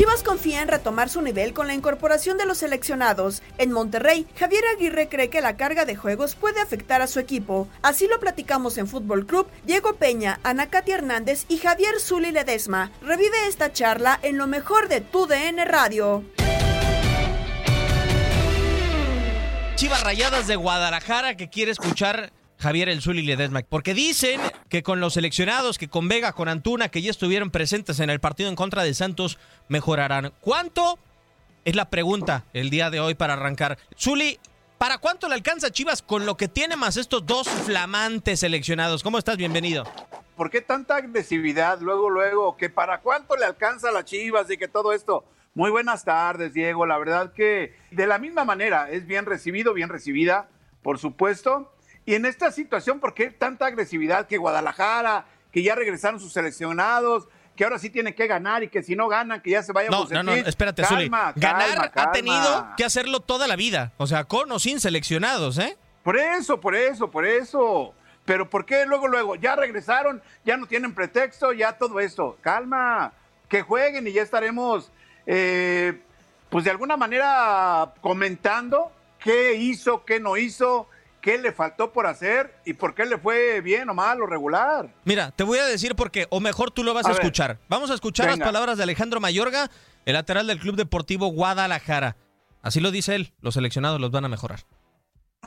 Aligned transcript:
Chivas 0.00 0.22
confía 0.22 0.62
en 0.62 0.68
retomar 0.68 1.10
su 1.10 1.20
nivel 1.20 1.52
con 1.52 1.66
la 1.66 1.74
incorporación 1.74 2.38
de 2.38 2.46
los 2.46 2.56
seleccionados. 2.56 3.42
En 3.58 3.70
Monterrey, 3.70 4.26
Javier 4.34 4.64
Aguirre 4.74 5.10
cree 5.10 5.28
que 5.28 5.42
la 5.42 5.58
carga 5.58 5.84
de 5.84 5.94
juegos 5.94 6.36
puede 6.36 6.58
afectar 6.58 7.02
a 7.02 7.06
su 7.06 7.20
equipo. 7.20 7.68
Así 7.82 8.08
lo 8.08 8.18
platicamos 8.18 8.78
en 8.78 8.86
Fútbol 8.86 9.26
Club. 9.26 9.46
Diego 9.64 9.96
Peña, 9.96 10.40
Ana 10.42 10.70
Katia 10.70 10.94
Hernández 10.94 11.44
y 11.48 11.58
Javier 11.58 12.00
Zuli 12.00 12.32
Ledesma. 12.32 12.90
Revive 13.02 13.46
esta 13.46 13.74
charla 13.74 14.18
en 14.22 14.38
lo 14.38 14.46
mejor 14.46 14.88
de 14.88 15.02
tu 15.02 15.26
DN 15.26 15.62
Radio. 15.66 16.24
Chivas 19.74 20.02
Rayadas 20.02 20.46
de 20.46 20.56
Guadalajara 20.56 21.36
que 21.36 21.50
quiere 21.50 21.72
escuchar 21.72 22.32
Javier 22.60 22.88
El 22.88 23.02
Zuli 23.02 23.22
Ledesma. 23.22 23.62
Porque 23.68 23.94
dicen 23.94 24.40
que 24.68 24.82
con 24.82 25.00
los 25.00 25.14
seleccionados, 25.14 25.78
que 25.78 25.88
con 25.88 26.08
Vega, 26.08 26.32
con 26.32 26.48
Antuna, 26.48 26.88
que 26.88 27.02
ya 27.02 27.10
estuvieron 27.10 27.50
presentes 27.50 28.00
en 28.00 28.10
el 28.10 28.20
partido 28.20 28.48
en 28.48 28.56
contra 28.56 28.82
de 28.82 28.94
Santos, 28.94 29.38
mejorarán. 29.68 30.32
¿Cuánto? 30.40 30.98
Es 31.64 31.76
la 31.76 31.90
pregunta 31.90 32.44
el 32.52 32.70
día 32.70 32.90
de 32.90 33.00
hoy 33.00 33.14
para 33.14 33.34
arrancar. 33.34 33.78
Zuli, 33.98 34.38
¿para 34.78 34.98
cuánto 34.98 35.28
le 35.28 35.34
alcanza 35.34 35.70
Chivas 35.70 36.02
con 36.02 36.24
lo 36.24 36.36
que 36.36 36.48
tiene 36.48 36.76
más 36.76 36.96
estos 36.96 37.26
dos 37.26 37.48
flamantes 37.48 38.40
seleccionados? 38.40 39.02
¿Cómo 39.02 39.18
estás? 39.18 39.36
Bienvenido. 39.36 39.84
¿Por 40.36 40.50
qué 40.50 40.62
tanta 40.62 40.96
agresividad 40.96 41.80
luego, 41.80 42.08
luego? 42.08 42.56
¿Que 42.56 42.70
para 42.70 43.00
cuánto 43.00 43.36
le 43.36 43.44
alcanza 43.44 43.90
a 43.90 43.92
las 43.92 44.06
Chivas 44.06 44.50
y 44.50 44.56
que 44.56 44.68
todo 44.68 44.92
esto? 44.92 45.24
Muy 45.54 45.70
buenas 45.70 46.04
tardes, 46.04 46.54
Diego. 46.54 46.86
La 46.86 46.96
verdad 46.96 47.32
que 47.34 47.74
de 47.90 48.06
la 48.06 48.18
misma 48.18 48.44
manera 48.44 48.88
es 48.90 49.06
bien 49.06 49.26
recibido, 49.26 49.74
bien 49.74 49.88
recibida, 49.88 50.48
por 50.82 50.98
supuesto. 50.98 51.72
Y 52.10 52.14
en 52.16 52.26
esta 52.26 52.50
situación, 52.50 52.98
¿por 52.98 53.14
qué 53.14 53.30
tanta 53.30 53.66
agresividad? 53.66 54.26
Que 54.26 54.36
Guadalajara, 54.36 55.26
que 55.52 55.62
ya 55.62 55.76
regresaron 55.76 56.18
sus 56.18 56.32
seleccionados, 56.32 57.28
que 57.54 57.62
ahora 57.62 57.78
sí 57.78 57.88
tienen 57.88 58.14
que 58.14 58.26
ganar 58.26 58.64
y 58.64 58.68
que 58.68 58.82
si 58.82 58.96
no 58.96 59.06
ganan, 59.06 59.40
que 59.40 59.50
ya 59.50 59.62
se 59.62 59.72
vayan 59.72 59.92
No, 59.92 60.06
no, 60.10 60.24
no, 60.24 60.32
espérate, 60.32 60.82
Zuli. 60.84 61.08
calma, 61.08 61.32
Ganar 61.36 61.68
calma, 61.68 61.84
ha 61.84 61.90
calma. 61.92 62.10
tenido 62.12 62.66
que 62.76 62.84
hacerlo 62.84 63.20
toda 63.20 63.46
la 63.46 63.54
vida. 63.54 63.92
O 63.96 64.08
sea, 64.08 64.24
con 64.24 64.50
o 64.50 64.58
sin 64.58 64.80
seleccionados, 64.80 65.56
¿eh? 65.58 65.78
Por 66.02 66.16
eso, 66.16 66.58
por 66.58 66.74
eso, 66.74 67.08
por 67.12 67.24
eso. 67.24 67.94
Pero 68.24 68.50
¿por 68.50 68.66
qué 68.66 68.86
luego, 68.86 69.06
luego? 69.06 69.36
Ya 69.36 69.54
regresaron, 69.54 70.20
ya 70.44 70.56
no 70.56 70.66
tienen 70.66 70.92
pretexto, 70.92 71.52
ya 71.52 71.78
todo 71.78 72.00
esto. 72.00 72.38
Calma, 72.40 73.12
que 73.48 73.62
jueguen 73.62 74.04
y 74.08 74.12
ya 74.12 74.22
estaremos, 74.22 74.90
eh, 75.26 76.00
pues 76.48 76.64
de 76.64 76.72
alguna 76.72 76.96
manera 76.96 77.94
comentando 78.00 78.90
qué 79.20 79.54
hizo, 79.54 80.04
qué 80.04 80.18
no 80.18 80.36
hizo, 80.36 80.88
qué 81.20 81.38
le 81.38 81.52
faltó 81.52 81.92
por 81.92 82.06
hacer 82.06 82.54
y 82.64 82.72
por 82.74 82.94
qué 82.94 83.04
le 83.06 83.18
fue 83.18 83.60
bien 83.60 83.88
o 83.90 83.94
mal 83.94 84.20
o 84.22 84.26
regular. 84.26 84.88
Mira, 85.04 85.30
te 85.32 85.44
voy 85.44 85.58
a 85.58 85.66
decir 85.66 85.94
porque, 85.94 86.26
o 86.30 86.40
mejor 86.40 86.70
tú 86.70 86.82
lo 86.84 86.94
vas 86.94 87.06
a, 87.06 87.10
A 87.10 87.12
ver. 87.12 87.20
escuchar. 87.22 87.58
Vamos 87.68 87.90
a 87.90 87.94
escuchar 87.94 88.26
Venga. 88.26 88.38
las 88.38 88.48
palabras 88.48 88.76
de 88.76 88.82
Alejandro 88.84 89.20
Mayorga, 89.20 89.70
el 90.06 90.14
lateral 90.14 90.46
del 90.46 90.58
Club 90.58 90.76
Deportivo 90.76 91.28
Guadalajara. 91.28 92.16
Así 92.62 92.80
lo 92.80 92.90
dice 92.90 93.14
él, 93.14 93.32
los 93.40 93.54
seleccionados 93.54 94.00
los 94.00 94.10
van 94.10 94.24
a 94.24 94.28
mejorar. 94.28 94.60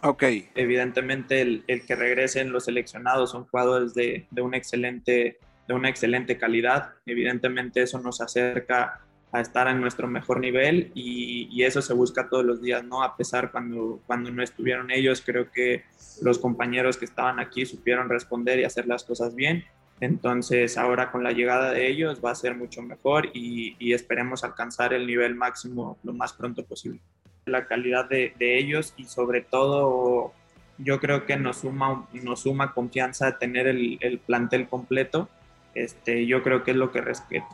Ok. 0.02 0.24
Evidentemente 0.56 1.42
el, 1.42 1.64
el 1.68 1.86
que 1.86 1.96
regresen 1.96 2.52
los 2.52 2.66
seleccionados 2.66 3.32
son 3.32 3.46
jugadores 3.46 3.94
de, 3.94 4.28
de, 4.32 4.42
un 4.42 4.54
excelente, 4.56 5.40
de 5.68 5.74
una 5.74 5.90
excelente 5.90 6.38
calidad. 6.38 6.92
Evidentemente 7.06 7.82
eso 7.84 8.00
nos 8.00 8.20
acerca 8.22 9.02
a 9.34 9.42
estar 9.42 9.68
en 9.68 9.82
nuestro 9.82 10.08
mejor 10.08 10.40
nivel 10.40 10.92
y, 10.94 11.50
y, 11.52 11.64
eso 11.64 11.82
se 11.82 11.94
busca 11.94 12.30
todos 12.30 12.46
los 12.46 12.62
días, 12.62 12.84
¿no? 12.84 13.02
A 13.02 13.18
pesar 13.18 13.52
cuando, 13.52 14.00
cuando 14.06 14.30
no 14.30 14.44
estuvieron 14.44 14.92
ellos, 14.92 15.24
creo 15.26 15.52
que 15.52 15.84
los 16.22 16.38
compañeros 16.38 16.98
que 16.98 17.06
estaban 17.06 17.40
aquí 17.40 17.66
supieron 17.66 18.10
responder 18.10 18.60
y 18.60 18.64
hacer 18.64 18.86
las 18.86 19.04
cosas 19.04 19.34
bien. 19.34 19.66
Entonces 20.00 20.78
ahora 20.78 21.12
con 21.12 21.24
la 21.24 21.32
llegada 21.32 21.72
de 21.72 21.88
ellos 21.88 22.22
va 22.24 22.30
a 22.30 22.36
ser 22.36 22.56
mucho 22.56 22.84
mejor 22.84 23.26
y, 23.34 23.76
y 23.80 23.94
esperemos 23.94 24.44
alcanzar 24.44 24.94
el 24.94 25.08
nivel 25.08 25.34
máximo 25.34 25.98
lo 26.04 26.14
más 26.14 26.34
pronto 26.34 26.64
posible. 26.64 27.00
La 27.46 27.66
calidad 27.66 28.08
de, 28.08 28.34
de 28.38 28.60
ellos 28.60 28.94
y 28.98 29.06
sobre 29.06 29.42
todo 29.42 30.32
yo 30.78 31.00
creo 31.00 31.26
que 31.26 31.38
nos 31.38 31.58
suma, 31.58 32.08
nos 32.14 32.42
suma 32.42 32.74
confianza 32.74 33.40
tener 33.40 33.66
el, 33.66 33.98
el 34.02 34.20
plantel 34.20 34.68
completo. 34.68 35.28
Este, 35.74 36.28
yo 36.28 36.44
creo 36.44 36.64
que 36.64 36.72
es 36.72 36.78
lo 36.78 36.92
que 36.92 37.02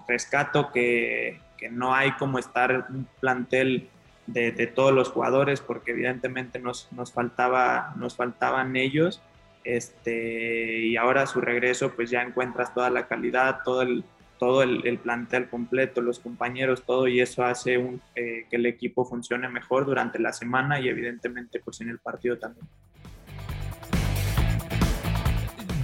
rescato, 0.07 0.71
que, 0.73 1.39
que 1.59 1.69
no 1.69 1.93
hay 1.93 2.11
como 2.13 2.39
estar 2.39 2.87
un 2.89 3.07
plantel 3.19 3.89
de, 4.27 4.67
todos 4.67 4.93
los 4.93 5.09
jugadores, 5.09 5.59
porque 5.59 5.91
evidentemente 5.91 6.59
nos, 6.59 6.87
nos, 6.91 7.11
faltaba, 7.11 7.93
nos 7.97 8.15
faltaban 8.15 8.75
ellos. 8.75 9.21
Este, 9.63 10.85
y 10.85 10.97
ahora 10.97 11.23
a 11.23 11.27
su 11.27 11.41
regreso, 11.41 11.91
pues 11.95 12.09
ya 12.09 12.21
encuentras 12.21 12.73
toda 12.73 12.89
la 12.89 13.07
calidad, 13.07 13.59
todo 13.63 13.81
el, 13.81 14.03
todo 14.37 14.63
el, 14.63 14.85
el 14.87 14.97
plantel 14.99 15.49
completo, 15.49 16.01
los 16.01 16.19
compañeros, 16.19 16.83
todo, 16.83 17.07
y 17.07 17.19
eso 17.19 17.43
hace 17.43 17.77
un, 17.77 18.01
eh, 18.15 18.45
que 18.49 18.55
el 18.55 18.65
equipo 18.65 19.05
funcione 19.05 19.49
mejor 19.49 19.85
durante 19.85 20.19
la 20.19 20.31
semana 20.31 20.79
y 20.79 20.87
evidentemente 20.87 21.59
pues 21.59 21.81
en 21.81 21.89
el 21.89 21.99
partido 21.99 22.37
también. 22.37 22.67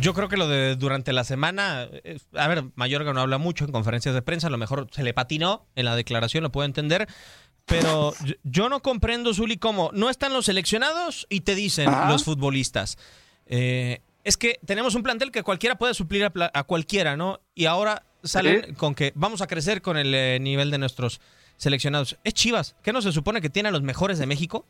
Yo 0.05 0.13
creo 0.13 0.29
que 0.29 0.37
lo 0.37 0.47
de 0.47 0.75
durante 0.75 1.13
la 1.13 1.23
semana, 1.23 1.89
a 2.35 2.47
ver, 2.47 2.65
Mayorga 2.75 3.11
no 3.11 3.21
habla 3.21 3.39
mucho 3.39 3.65
en 3.65 3.71
conferencias 3.71 4.13
de 4.13 4.21
prensa, 4.21 4.45
a 4.45 4.49
lo 4.51 4.59
mejor 4.59 4.87
se 4.91 5.01
le 5.01 5.15
patinó 5.15 5.65
en 5.75 5.85
la 5.85 5.95
declaración, 5.95 6.43
lo 6.43 6.51
puedo 6.51 6.63
entender, 6.67 7.07
pero 7.65 8.13
yo 8.43 8.69
no 8.69 8.83
comprendo, 8.83 9.33
Zuli, 9.33 9.57
cómo 9.57 9.89
no 9.93 10.11
están 10.11 10.31
los 10.31 10.45
seleccionados 10.45 11.25
y 11.27 11.39
te 11.41 11.55
dicen 11.55 11.89
Ajá. 11.89 12.07
los 12.11 12.23
futbolistas. 12.23 12.99
Eh, 13.47 14.01
es 14.23 14.37
que 14.37 14.59
tenemos 14.63 14.93
un 14.93 15.01
plantel 15.01 15.31
que 15.31 15.41
cualquiera 15.41 15.75
puede 15.75 15.95
suplir 15.95 16.23
a, 16.25 16.31
a 16.53 16.63
cualquiera, 16.65 17.17
¿no? 17.17 17.39
Y 17.55 17.65
ahora 17.65 18.03
salen 18.23 18.63
Sí. 18.67 18.73
con 18.73 18.93
que 18.93 19.11
vamos 19.15 19.41
a 19.41 19.47
crecer 19.47 19.81
con 19.81 19.97
el 19.97 20.13
eh, 20.13 20.37
nivel 20.39 20.69
de 20.69 20.77
nuestros 20.77 21.19
seleccionados. 21.57 22.15
Es 22.23 22.35
Chivas, 22.35 22.75
¿qué 22.83 22.93
no 22.93 23.01
se 23.01 23.11
supone 23.11 23.41
que 23.41 23.49
tiene 23.49 23.69
a 23.69 23.71
los 23.71 23.81
mejores 23.81 24.19
de 24.19 24.27
México? 24.27 24.67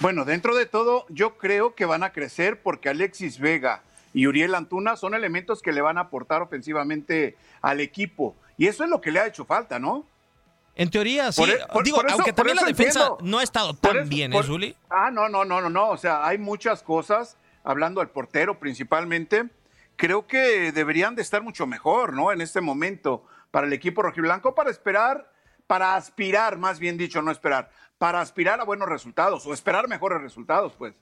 Bueno, 0.00 0.24
dentro 0.24 0.56
de 0.56 0.64
todo, 0.64 1.04
yo 1.10 1.36
creo 1.36 1.74
que 1.74 1.84
van 1.84 2.02
a 2.02 2.12
crecer 2.12 2.62
porque 2.62 2.88
Alexis 2.88 3.38
Vega 3.40 3.82
y 4.14 4.26
Uriel 4.26 4.54
Antuna 4.54 4.96
son 4.96 5.14
elementos 5.14 5.62
que 5.62 5.72
le 5.72 5.80
van 5.80 5.98
a 5.98 6.02
aportar 6.02 6.42
ofensivamente 6.42 7.36
al 7.62 7.80
equipo. 7.80 8.34
Y 8.56 8.66
eso 8.66 8.84
es 8.84 8.90
lo 8.90 9.00
que 9.00 9.10
le 9.10 9.20
ha 9.20 9.26
hecho 9.26 9.44
falta, 9.44 9.78
¿no? 9.78 10.06
En 10.74 10.90
teoría, 10.90 11.32
sí. 11.32 11.40
Por 11.40 11.50
e- 11.50 11.58
por- 11.72 11.84
Digo, 11.84 11.96
por 11.96 12.06
eso- 12.06 12.14
aunque 12.14 12.32
también 12.32 12.56
la 12.56 12.62
defensa 12.62 13.00
entiendo. 13.00 13.18
no 13.22 13.38
ha 13.38 13.42
estado 13.42 13.74
tan 13.74 13.96
eso- 13.98 14.08
bien, 14.08 14.32
¿eh, 14.32 14.42
Zuli? 14.42 14.76
Ah, 14.90 15.10
no, 15.10 15.28
no, 15.28 15.44
no, 15.44 15.60
no, 15.60 15.68
no. 15.70 15.88
O 15.90 15.96
sea, 15.96 16.24
hay 16.26 16.38
muchas 16.38 16.82
cosas, 16.82 17.36
hablando 17.64 18.00
del 18.00 18.10
portero 18.10 18.58
principalmente, 18.60 19.48
creo 19.96 20.26
que 20.28 20.70
deberían 20.72 21.16
de 21.16 21.22
estar 21.22 21.42
mucho 21.42 21.66
mejor, 21.66 22.12
¿no? 22.12 22.30
En 22.32 22.40
este 22.40 22.60
momento, 22.60 23.24
para 23.50 23.66
el 23.66 23.72
equipo 23.72 24.02
rojiblanco, 24.02 24.54
para 24.54 24.70
esperar, 24.70 25.32
para 25.66 25.96
aspirar, 25.96 26.56
más 26.58 26.78
bien 26.78 26.96
dicho, 26.96 27.20
no 27.22 27.30
esperar, 27.32 27.70
para 27.98 28.20
aspirar 28.20 28.60
a 28.60 28.64
buenos 28.64 28.88
resultados 28.88 29.44
o 29.46 29.52
esperar 29.52 29.88
mejores 29.88 30.20
resultados, 30.22 30.74
pues. 30.78 30.94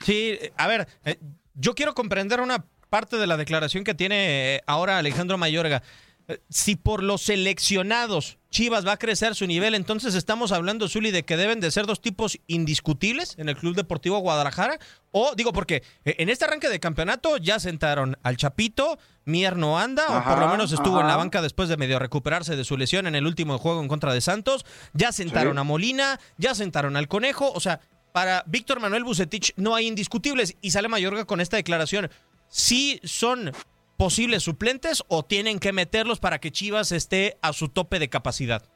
Sí, 0.00 0.38
a 0.56 0.66
ver, 0.66 0.88
eh, 1.04 1.18
yo 1.60 1.74
quiero 1.74 1.94
comprender 1.94 2.40
una 2.40 2.64
parte 2.88 3.16
de 3.18 3.26
la 3.26 3.36
declaración 3.36 3.84
que 3.84 3.94
tiene 3.94 4.56
eh, 4.56 4.60
ahora 4.66 4.98
Alejandro 4.98 5.36
Mayorga. 5.36 5.82
Eh, 6.28 6.40
Si 6.48 6.76
por 6.76 7.02
los 7.02 7.22
seleccionados 7.22 8.38
Chivas 8.50 8.86
va 8.86 8.92
a 8.92 8.96
crecer 8.98 9.34
su 9.34 9.46
nivel, 9.46 9.74
entonces 9.74 10.14
estamos 10.14 10.52
hablando, 10.52 10.88
Zuli, 10.88 11.10
de 11.10 11.22
que 11.22 11.36
deben 11.36 11.60
de 11.60 11.70
ser 11.70 11.84
dos 11.84 12.00
tipos 12.00 12.38
indiscutibles 12.46 13.34
en 13.38 13.50
el 13.50 13.56
Club 13.56 13.74
Deportivo 13.76 14.18
Guadalajara. 14.20 14.78
O 15.10 15.34
digo, 15.34 15.52
porque 15.52 15.82
eh, 16.06 16.14
en 16.18 16.30
este 16.30 16.46
arranque 16.46 16.70
de 16.70 16.80
campeonato 16.80 17.36
ya 17.36 17.60
sentaron 17.60 18.16
al 18.22 18.38
Chapito, 18.38 18.98
Mier 19.26 19.56
no 19.58 19.78
anda, 19.78 20.04
o 20.18 20.24
por 20.24 20.38
lo 20.38 20.48
menos 20.48 20.72
estuvo 20.72 20.98
en 21.00 21.06
la 21.08 21.16
banca 21.16 21.42
después 21.42 21.68
de 21.68 21.76
medio 21.76 21.98
recuperarse 21.98 22.56
de 22.56 22.64
su 22.64 22.78
lesión 22.78 23.06
en 23.06 23.14
el 23.14 23.26
último 23.26 23.58
juego 23.58 23.82
en 23.82 23.88
contra 23.88 24.14
de 24.14 24.22
Santos. 24.22 24.64
Ya 24.94 25.12
sentaron 25.12 25.54
Sí. 25.56 25.60
a 25.60 25.64
Molina, 25.64 26.18
ya 26.38 26.54
sentaron 26.54 26.96
al 26.96 27.08
Conejo, 27.08 27.52
o 27.52 27.60
sea, 27.60 27.80
para 28.18 28.42
Víctor 28.48 28.80
Manuel 28.80 29.04
Bucetich 29.04 29.52
no 29.54 29.76
hay 29.76 29.86
indiscutibles 29.86 30.56
y 30.60 30.72
sale 30.72 30.88
Mayorga 30.88 31.24
con 31.24 31.40
esta 31.40 31.56
declaración. 31.56 32.10
¿Sí 32.48 33.00
son 33.04 33.52
posibles 33.96 34.42
suplentes 34.42 35.04
o 35.06 35.24
tienen 35.24 35.60
que 35.60 35.72
meterlos 35.72 36.18
para 36.18 36.40
que 36.40 36.50
Chivas 36.50 36.90
esté 36.90 37.38
a 37.42 37.52
su 37.52 37.68
tope 37.68 38.00
de 38.00 38.08
capacidad? 38.08 38.68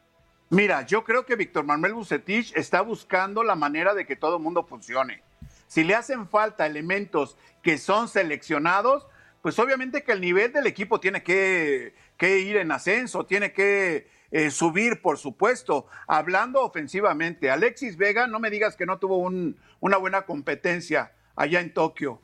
Mira, 0.48 0.86
yo 0.86 1.02
creo 1.02 1.26
que 1.26 1.34
Víctor 1.34 1.64
Manuel 1.64 1.94
Bucetich 1.94 2.52
está 2.54 2.82
buscando 2.82 3.42
la 3.42 3.56
manera 3.56 3.94
de 3.94 4.06
que 4.06 4.14
todo 4.14 4.36
el 4.36 4.44
mundo 4.44 4.62
funcione. 4.62 5.24
Si 5.66 5.82
le 5.82 5.96
hacen 5.96 6.28
falta 6.28 6.64
elementos 6.64 7.36
que 7.64 7.78
son 7.78 8.06
seleccionados, 8.06 9.08
pues 9.42 9.58
obviamente 9.58 10.04
que 10.04 10.12
el 10.12 10.20
nivel 10.20 10.52
del 10.52 10.68
equipo 10.68 11.00
tiene 11.00 11.24
que, 11.24 11.96
que 12.16 12.38
ir 12.38 12.58
en 12.58 12.70
ascenso, 12.70 13.26
tiene 13.26 13.52
que 13.52 14.06
eh, 14.32 14.50
subir, 14.50 15.00
por 15.02 15.18
supuesto. 15.18 15.86
Hablando 16.08 16.62
ofensivamente, 16.62 17.50
Alexis 17.50 17.96
Vega, 17.96 18.26
no 18.26 18.40
me 18.40 18.50
digas 18.50 18.74
que 18.76 18.86
no 18.86 18.98
tuvo 18.98 19.18
un- 19.18 19.56
una 19.78 19.98
buena 19.98 20.22
competencia 20.22 21.12
allá 21.36 21.60
en 21.60 21.72
Tokio. 21.72 22.20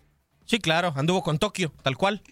Sí, 0.47 0.59
claro, 0.59 0.93
anduvo 0.97 1.23
con 1.23 1.39
Tokio, 1.39 1.73
tal 1.83 1.97
cual. 1.97 2.23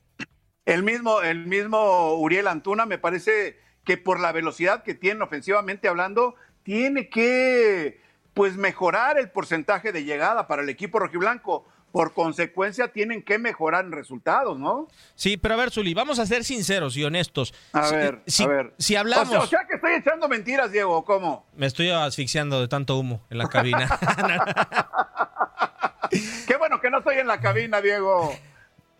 El 0.64 0.82
mismo, 0.82 1.20
el 1.22 1.46
mismo 1.46 2.14
Uriel 2.14 2.48
Antuna 2.48 2.86
me 2.86 2.98
parece 2.98 3.58
que 3.84 3.96
por 3.96 4.18
la 4.18 4.32
velocidad 4.32 4.82
que 4.82 4.94
tiene 4.94 5.22
ofensivamente 5.22 5.86
hablando, 5.86 6.34
tiene 6.64 7.08
que 7.08 8.00
pues 8.34 8.56
mejorar 8.56 9.18
el 9.18 9.30
porcentaje 9.30 9.92
de 9.92 10.04
llegada 10.04 10.46
para 10.48 10.62
el 10.62 10.68
equipo 10.68 10.98
rojiblanco. 10.98 11.66
Por 11.96 12.12
consecuencia, 12.12 12.88
tienen 12.88 13.22
que 13.22 13.38
mejorar 13.38 13.86
en 13.86 13.92
resultados, 13.92 14.58
¿no? 14.58 14.86
Sí, 15.14 15.38
pero 15.38 15.54
a 15.54 15.56
ver, 15.56 15.70
Zuli, 15.70 15.94
vamos 15.94 16.18
a 16.18 16.26
ser 16.26 16.44
sinceros 16.44 16.94
y 16.98 17.04
honestos. 17.04 17.54
A 17.72 17.84
Si- 17.84 17.94
ver, 17.96 18.20
si, 18.26 18.42
a 18.42 18.46
ver. 18.48 18.74
si 18.78 18.96
O 18.96 19.00
hablamos... 19.00 19.28
sea, 19.30 19.40
o 19.40 19.46
sea 19.46 19.66
que 19.66 19.76
estoy 19.76 19.94
echando 19.94 20.28
mentiras, 20.28 20.70
Diego, 20.70 21.02
¿cómo? 21.06 21.46
Me 21.56 21.64
estoy 21.66 21.88
asfixiando 21.88 22.60
de 22.60 22.68
tanto 22.68 22.98
humo 22.98 23.22
en 23.30 23.38
la 23.38 23.48
cabina. 23.48 23.88
Qué 26.46 26.56
bueno 26.58 26.80
que 26.80 26.90
no 26.90 26.98
estoy 26.98 27.16
en 27.16 27.26
la 27.26 27.40
cabina, 27.40 27.80
Diego. 27.80 28.30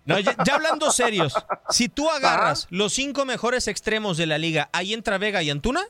No, 0.06 0.18
ya, 0.18 0.34
ya 0.44 0.54
hablando 0.54 0.90
serios, 0.90 1.34
si 1.68 1.88
tú 1.88 2.08
agarras 2.08 2.66
los 2.70 2.92
cinco 2.94 3.24
mejores 3.24 3.66
extremos 3.68 4.16
de 4.16 4.26
la 4.26 4.38
liga, 4.38 4.68
¿ahí 4.72 4.94
entra 4.94 5.18
Vega 5.18 5.42
y 5.42 5.50
Antuna? 5.50 5.82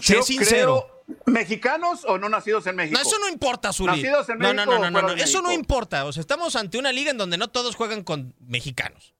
Sé 0.00 0.14
Yo 0.14 0.22
sincero. 0.22 0.86
creo, 1.06 1.16
¿Mexicanos 1.26 2.04
o 2.06 2.18
no 2.18 2.28
nacidos 2.28 2.66
en 2.66 2.76
México? 2.76 2.98
No, 3.02 3.06
eso 3.08 3.18
no 3.18 3.28
importa, 3.28 3.72
Zuli. 3.72 4.02
Nacidos 4.02 4.28
en 4.28 4.38
no, 4.38 4.48
no, 4.48 4.54
México 4.54 4.72
no, 4.72 4.78
no, 4.78 4.90
no, 4.90 5.08
no, 5.08 5.14
de 5.14 5.22
eso 5.22 5.40
no 5.40 5.52
importa. 5.52 6.04
O 6.04 6.12
sea, 6.12 6.20
estamos 6.20 6.54
ante 6.56 6.76
una 6.78 6.92
liga 6.92 7.10
en 7.10 7.16
donde 7.18 7.38
no 7.38 7.48
todos 7.48 7.74
juegan 7.76 8.02
con 8.04 8.34
mexicanos. 8.40 9.14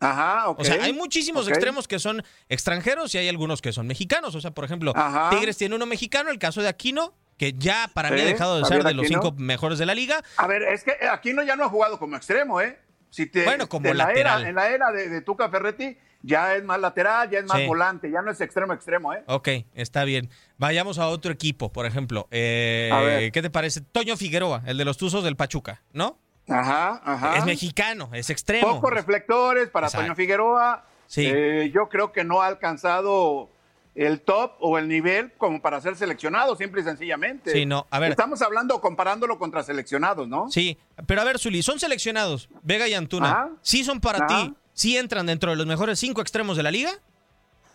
Ajá, 0.00 0.48
ok. 0.48 0.60
O 0.60 0.64
sea, 0.64 0.82
hay 0.84 0.92
muchísimos 0.92 1.48
extremos 1.48 1.88
que 1.88 1.98
son 1.98 2.22
extranjeros 2.48 3.14
y 3.14 3.18
hay 3.18 3.28
algunos 3.28 3.60
que 3.60 3.72
son 3.72 3.86
mexicanos. 3.86 4.34
O 4.34 4.40
sea, 4.40 4.52
por 4.52 4.64
ejemplo, 4.64 4.92
Ajá. 4.96 5.28
Tigres 5.30 5.56
tiene 5.56 5.74
uno 5.74 5.86
mexicano, 5.86 6.30
el 6.30 6.38
caso 6.38 6.62
de 6.62 6.68
Aquino, 6.68 7.12
que 7.36 7.52
ya 7.52 7.90
para 7.92 8.10
mí 8.10 8.20
ha 8.20 8.24
dejado 8.24 8.58
de 8.58 8.64
ser 8.64 8.84
de 8.84 8.94
los 8.94 9.04
Aquino. 9.04 9.22
cinco 9.22 9.34
mejores 9.36 9.78
de 9.78 9.86
la 9.86 9.94
liga. 9.94 10.22
A 10.36 10.46
ver, 10.46 10.62
es 10.62 10.84
que 10.84 10.92
Aquino 11.10 11.42
ya 11.42 11.56
no 11.56 11.64
ha 11.64 11.68
jugado 11.68 11.98
como 11.98 12.16
extremo, 12.16 12.60
¿eh? 12.60 12.78
Si 13.10 13.26
te, 13.26 13.44
Bueno, 13.44 13.68
como 13.68 13.88
en 13.88 13.98
la 13.98 14.06
lateral. 14.06 14.40
era- 14.42 14.48
en 14.50 14.54
la 14.54 14.68
era 14.68 14.92
de, 14.92 15.08
de 15.08 15.20
Tuca 15.22 15.48
Ferretti 15.50 15.98
ya 16.22 16.56
es 16.56 16.64
más 16.64 16.80
lateral, 16.80 17.30
ya 17.30 17.38
es 17.40 17.46
más 17.46 17.58
Sí. 17.58 17.66
volante, 17.66 18.10
ya 18.10 18.22
no 18.22 18.30
es 18.30 18.40
extremo 18.40 18.72
extremo, 18.72 19.12
¿eh? 19.14 19.22
Ok, 19.26 19.48
está 19.74 20.04
bien. 20.04 20.30
Vayamos 20.56 20.98
a 20.98 21.08
otro 21.08 21.32
equipo, 21.32 21.72
por 21.72 21.86
ejemplo. 21.86 22.26
Eh. 22.30 23.30
¿Qué 23.32 23.42
te 23.42 23.50
parece? 23.50 23.80
Toño 23.80 24.16
Figueroa, 24.16 24.62
el 24.66 24.76
de 24.78 24.84
los 24.84 24.96
Tuzos 24.96 25.22
del 25.24 25.36
Pachuca, 25.36 25.82
¿no? 25.92 26.18
Ajá, 26.48 27.00
ajá. 27.04 27.36
Es 27.38 27.44
mexicano, 27.44 28.08
es 28.12 28.30
extremo. 28.30 28.76
Pocos 28.76 28.90
reflectores 28.90 29.68
para 29.68 29.86
Exacto. 29.86 30.06
Toño 30.06 30.16
Figueroa. 30.16 30.84
Sí. 31.06 31.26
Eh, 31.26 31.70
yo 31.74 31.88
creo 31.88 32.12
que 32.12 32.24
no 32.24 32.40
ha 32.42 32.46
alcanzado 32.46 33.48
el 33.94 34.20
top 34.20 34.52
o 34.60 34.78
el 34.78 34.86
nivel 34.88 35.32
como 35.38 35.60
para 35.60 35.80
ser 35.80 35.96
seleccionado, 35.96 36.54
simple 36.56 36.80
y 36.82 36.84
sencillamente. 36.84 37.50
Sí, 37.50 37.66
no, 37.66 37.86
a 37.90 37.98
ver. 37.98 38.10
Estamos 38.10 38.40
hablando 38.42 38.80
comparándolo 38.80 39.38
contra 39.38 39.62
seleccionados, 39.62 40.28
¿no? 40.28 40.48
Sí, 40.50 40.78
pero 41.06 41.20
a 41.20 41.24
ver, 41.24 41.38
Zuli, 41.38 41.62
son 41.62 41.80
seleccionados, 41.80 42.48
Vega 42.62 42.86
y 42.88 42.94
Antuna. 42.94 43.30
Ajá. 43.30 43.50
¿Sí 43.60 43.84
son 43.84 44.00
para 44.00 44.24
Ajá. 44.24 44.26
ti? 44.28 44.54
¿Sí 44.78 44.96
entran 44.96 45.26
dentro 45.26 45.50
de 45.50 45.56
los 45.56 45.66
mejores 45.66 45.98
cinco 45.98 46.20
extremos 46.22 46.56
de 46.56 46.62
la 46.62 46.70
liga? 46.70 46.92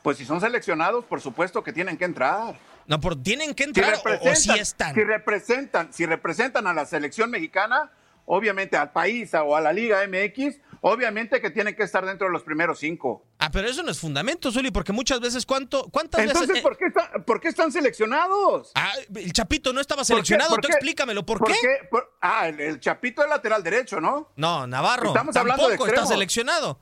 Pues 0.04 0.18
si 0.18 0.24
son 0.26 0.40
seleccionados, 0.40 1.04
por 1.04 1.20
supuesto 1.20 1.62
que 1.62 1.74
tienen 1.74 1.98
que 1.98 2.06
entrar. 2.06 2.56
No, 2.88 3.02
por, 3.02 3.22
¿tienen 3.22 3.54
que 3.54 3.66
Si 3.66 3.70
entrar 3.72 3.96
o- 3.96 4.30
o, 4.32 4.36
sí 4.36 4.52
están? 4.58 4.96
Si 4.96 5.04
representan, 5.04 5.92
si 5.92 6.06
representan 6.06 6.66
a 6.66 6.74
la 6.74 6.86
selección 6.86 7.30
mexicana, 7.30 7.92
obviamente 8.26 8.78
al 8.78 8.94
país 8.94 9.34
o 9.34 9.54
a 9.54 9.60
la 9.60 9.74
Liga 9.74 10.00
MX, 10.08 10.56
obviamente 10.80 11.42
que 11.42 11.50
tienen 11.50 11.76
que 11.76 11.84
estar 11.84 12.06
dentro 12.06 12.28
de 12.28 12.32
los 12.32 12.44
primeros 12.44 12.80
cinco. 12.80 13.26
Ah, 13.38 13.52
pero 13.52 13.68
eso 13.68 13.84
no 13.84 13.92
es 13.92 14.00
fundamento, 14.00 14.50
Zuli, 14.50 14.72
porque 14.72 14.94
muchas 14.94 15.20
veces, 15.20 15.46
¿cuánto, 15.46 15.90
¿cuántas 15.92 16.22
Entonces, 16.22 16.48
veces? 16.48 16.64
¿por, 16.64 16.78
qué 16.78 16.86
está- 16.86 17.12
por 17.26 17.42
qué 17.42 17.50
están 17.50 17.70
seleccionados? 17.74 18.72
Ah, 18.76 18.94
el 19.14 19.34
Chapito 19.34 19.74
no 19.74 19.82
estaba 19.82 20.00
¿Por 20.04 20.06
qué? 20.08 20.14
seleccionado, 20.14 20.52
¿Por 20.52 20.62
tú 20.62 20.68
qué? 20.70 20.74
explícamelo, 20.76 21.26
¿por, 21.26 21.44
qué? 21.44 21.54
Por- 21.92 22.16
ah, 22.22 22.48
el, 22.48 22.62
el 22.62 22.80
Chapito 22.80 23.22
es 23.24 23.30
lateral 23.30 23.62
derecho, 23.62 24.00
¿no? 24.00 24.30
No, 24.38 24.66
Navarro, 24.68 25.10
Estamos 25.10 25.36
hablando 25.36 25.64
de 25.68 25.72
tampoco 25.78 25.90
está 25.94 26.06
seleccionado. 26.06 26.80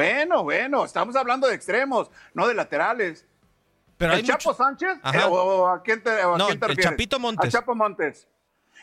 Bueno, 0.00 0.42
bueno, 0.44 0.84
estamos 0.84 1.16
hablando 1.16 1.46
de 1.48 1.54
extremos, 1.54 2.10
no 2.34 2.46
de 2.46 2.52
laterales. 2.52 3.24
Pero 3.96 4.12
¿El 4.12 4.26
Chapo 4.26 4.50
mucho- 4.50 4.62
Sánchez? 4.62 4.98
Ajá. 5.02 5.20
Eh, 5.20 5.24
¿O 5.26 5.66
a 5.68 5.82
quién 5.82 6.02
te, 6.02 6.10
o 6.22 6.34
a 6.34 6.36
No, 6.36 6.48
quién 6.48 6.60
te 6.60 6.66
el? 6.66 6.76
Chapito 6.76 7.18
Montes. 7.18 7.46
Al 7.46 7.50
Chapo 7.50 7.74
Montes. 7.74 8.28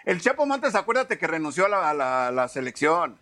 El 0.06 0.20
Chapo 0.22 0.48
Montes, 0.48 0.74
acuérdate 0.74 1.20
que 1.20 1.28
renunció 1.28 1.68
a 1.68 1.70
la, 1.70 1.88
a 1.92 1.94
la- 1.94 2.28
a 2.30 2.32
la 2.32 2.48
selección. 2.48 3.20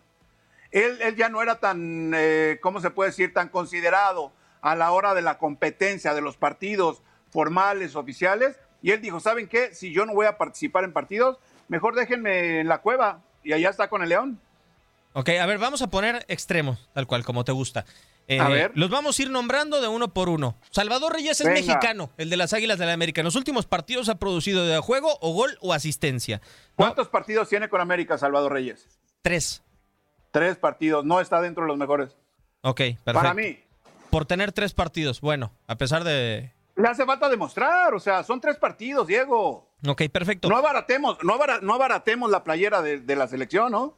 Él, 0.70 1.02
él 1.02 1.16
ya 1.16 1.28
no 1.28 1.42
era 1.42 1.60
tan, 1.60 2.12
eh, 2.14 2.58
¿cómo 2.62 2.80
se 2.80 2.88
puede 2.88 3.10
decir?, 3.10 3.34
tan 3.34 3.50
considerado 3.50 4.32
a 4.62 4.74
la 4.74 4.90
hora 4.92 5.12
de 5.12 5.20
la 5.20 5.36
competencia, 5.36 6.14
de 6.14 6.22
los 6.22 6.38
partidos 6.38 7.02
formales, 7.30 7.94
oficiales. 7.94 8.58
Y 8.80 8.92
él 8.92 9.02
dijo, 9.02 9.20
¿saben 9.20 9.48
qué? 9.48 9.74
Si 9.74 9.92
yo 9.92 10.06
no 10.06 10.14
voy 10.14 10.24
a 10.24 10.38
participar 10.38 10.84
en 10.84 10.94
partidos, 10.94 11.38
mejor 11.68 11.94
déjenme 11.94 12.60
en 12.60 12.68
la 12.68 12.78
cueva. 12.78 13.20
Y 13.42 13.52
allá 13.52 13.68
está 13.68 13.88
con 13.90 14.02
el 14.02 14.08
León. 14.08 14.40
Ok, 15.14 15.28
a 15.40 15.46
ver, 15.46 15.58
vamos 15.58 15.82
a 15.82 15.88
poner 15.88 16.24
extremos, 16.28 16.88
tal 16.94 17.06
cual, 17.06 17.24
como 17.24 17.44
te 17.44 17.52
gusta. 17.52 17.84
Eh, 18.28 18.38
A 18.40 18.48
ver. 18.48 18.72
Los 18.74 18.88
vamos 18.88 19.18
a 19.18 19.22
ir 19.22 19.30
nombrando 19.30 19.80
de 19.80 19.88
uno 19.88 20.14
por 20.14 20.28
uno. 20.28 20.54
Salvador 20.70 21.12
Reyes 21.12 21.40
es 21.40 21.46
Venga. 21.46 21.60
mexicano, 21.60 22.10
el 22.16 22.30
de 22.30 22.36
las 22.36 22.52
Águilas 22.52 22.78
de 22.78 22.86
la 22.86 22.92
América. 22.92 23.20
En 23.20 23.24
los 23.26 23.34
últimos 23.34 23.66
partidos 23.66 24.08
ha 24.08 24.14
producido 24.14 24.64
de 24.64 24.78
juego 24.78 25.18
o 25.20 25.32
gol 25.34 25.58
o 25.60 25.72
asistencia. 25.72 26.40
¿Cuántos 26.76 27.08
partidos 27.08 27.48
tiene 27.48 27.68
con 27.68 27.80
América 27.80 28.16
Salvador 28.16 28.52
Reyes? 28.52 28.88
Tres. 29.22 29.62
Tres 30.30 30.56
partidos. 30.56 31.04
No 31.04 31.20
está 31.20 31.40
dentro 31.42 31.64
de 31.64 31.68
los 31.68 31.76
mejores. 31.76 32.16
Ok, 32.62 32.76
perfecto. 32.78 33.12
Para 33.12 33.34
mí. 33.34 33.58
Por 34.08 34.24
tener 34.24 34.52
tres 34.52 34.72
partidos. 34.72 35.20
Bueno, 35.20 35.52
a 35.66 35.76
pesar 35.76 36.04
de. 36.04 36.52
Le 36.76 36.88
hace 36.88 37.04
falta 37.04 37.28
demostrar, 37.28 37.92
o 37.92 38.00
sea, 38.00 38.22
son 38.24 38.40
tres 38.40 38.56
partidos, 38.56 39.06
Diego. 39.06 39.68
Ok, 39.86 40.02
perfecto. 40.10 40.48
No 40.48 40.56
abaratemos, 40.56 41.18
no, 41.22 41.38
no 41.60 41.74
abaratemos 41.74 42.30
la 42.30 42.44
playera 42.44 42.80
de, 42.80 42.98
de 43.00 43.16
la 43.16 43.26
selección, 43.28 43.72
¿no? 43.72 43.94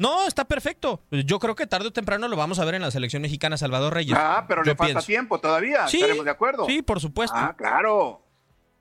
No, 0.00 0.26
está 0.26 0.46
perfecto. 0.46 1.02
Yo 1.10 1.38
creo 1.38 1.54
que 1.54 1.66
tarde 1.66 1.88
o 1.88 1.92
temprano 1.92 2.26
lo 2.26 2.34
vamos 2.34 2.58
a 2.58 2.64
ver 2.64 2.74
en 2.74 2.80
la 2.80 2.90
selección 2.90 3.20
mexicana 3.20 3.58
Salvador 3.58 3.92
Reyes. 3.92 4.16
Ah, 4.18 4.46
pero 4.48 4.62
le 4.64 4.74
falta 4.74 5.02
tiempo 5.02 5.38
todavía, 5.40 5.86
Sí, 5.88 5.98
estaremos 5.98 6.24
de 6.24 6.30
acuerdo. 6.30 6.64
Sí, 6.64 6.80
por 6.80 7.00
supuesto. 7.00 7.36
Ah, 7.36 7.54
claro. 7.54 8.22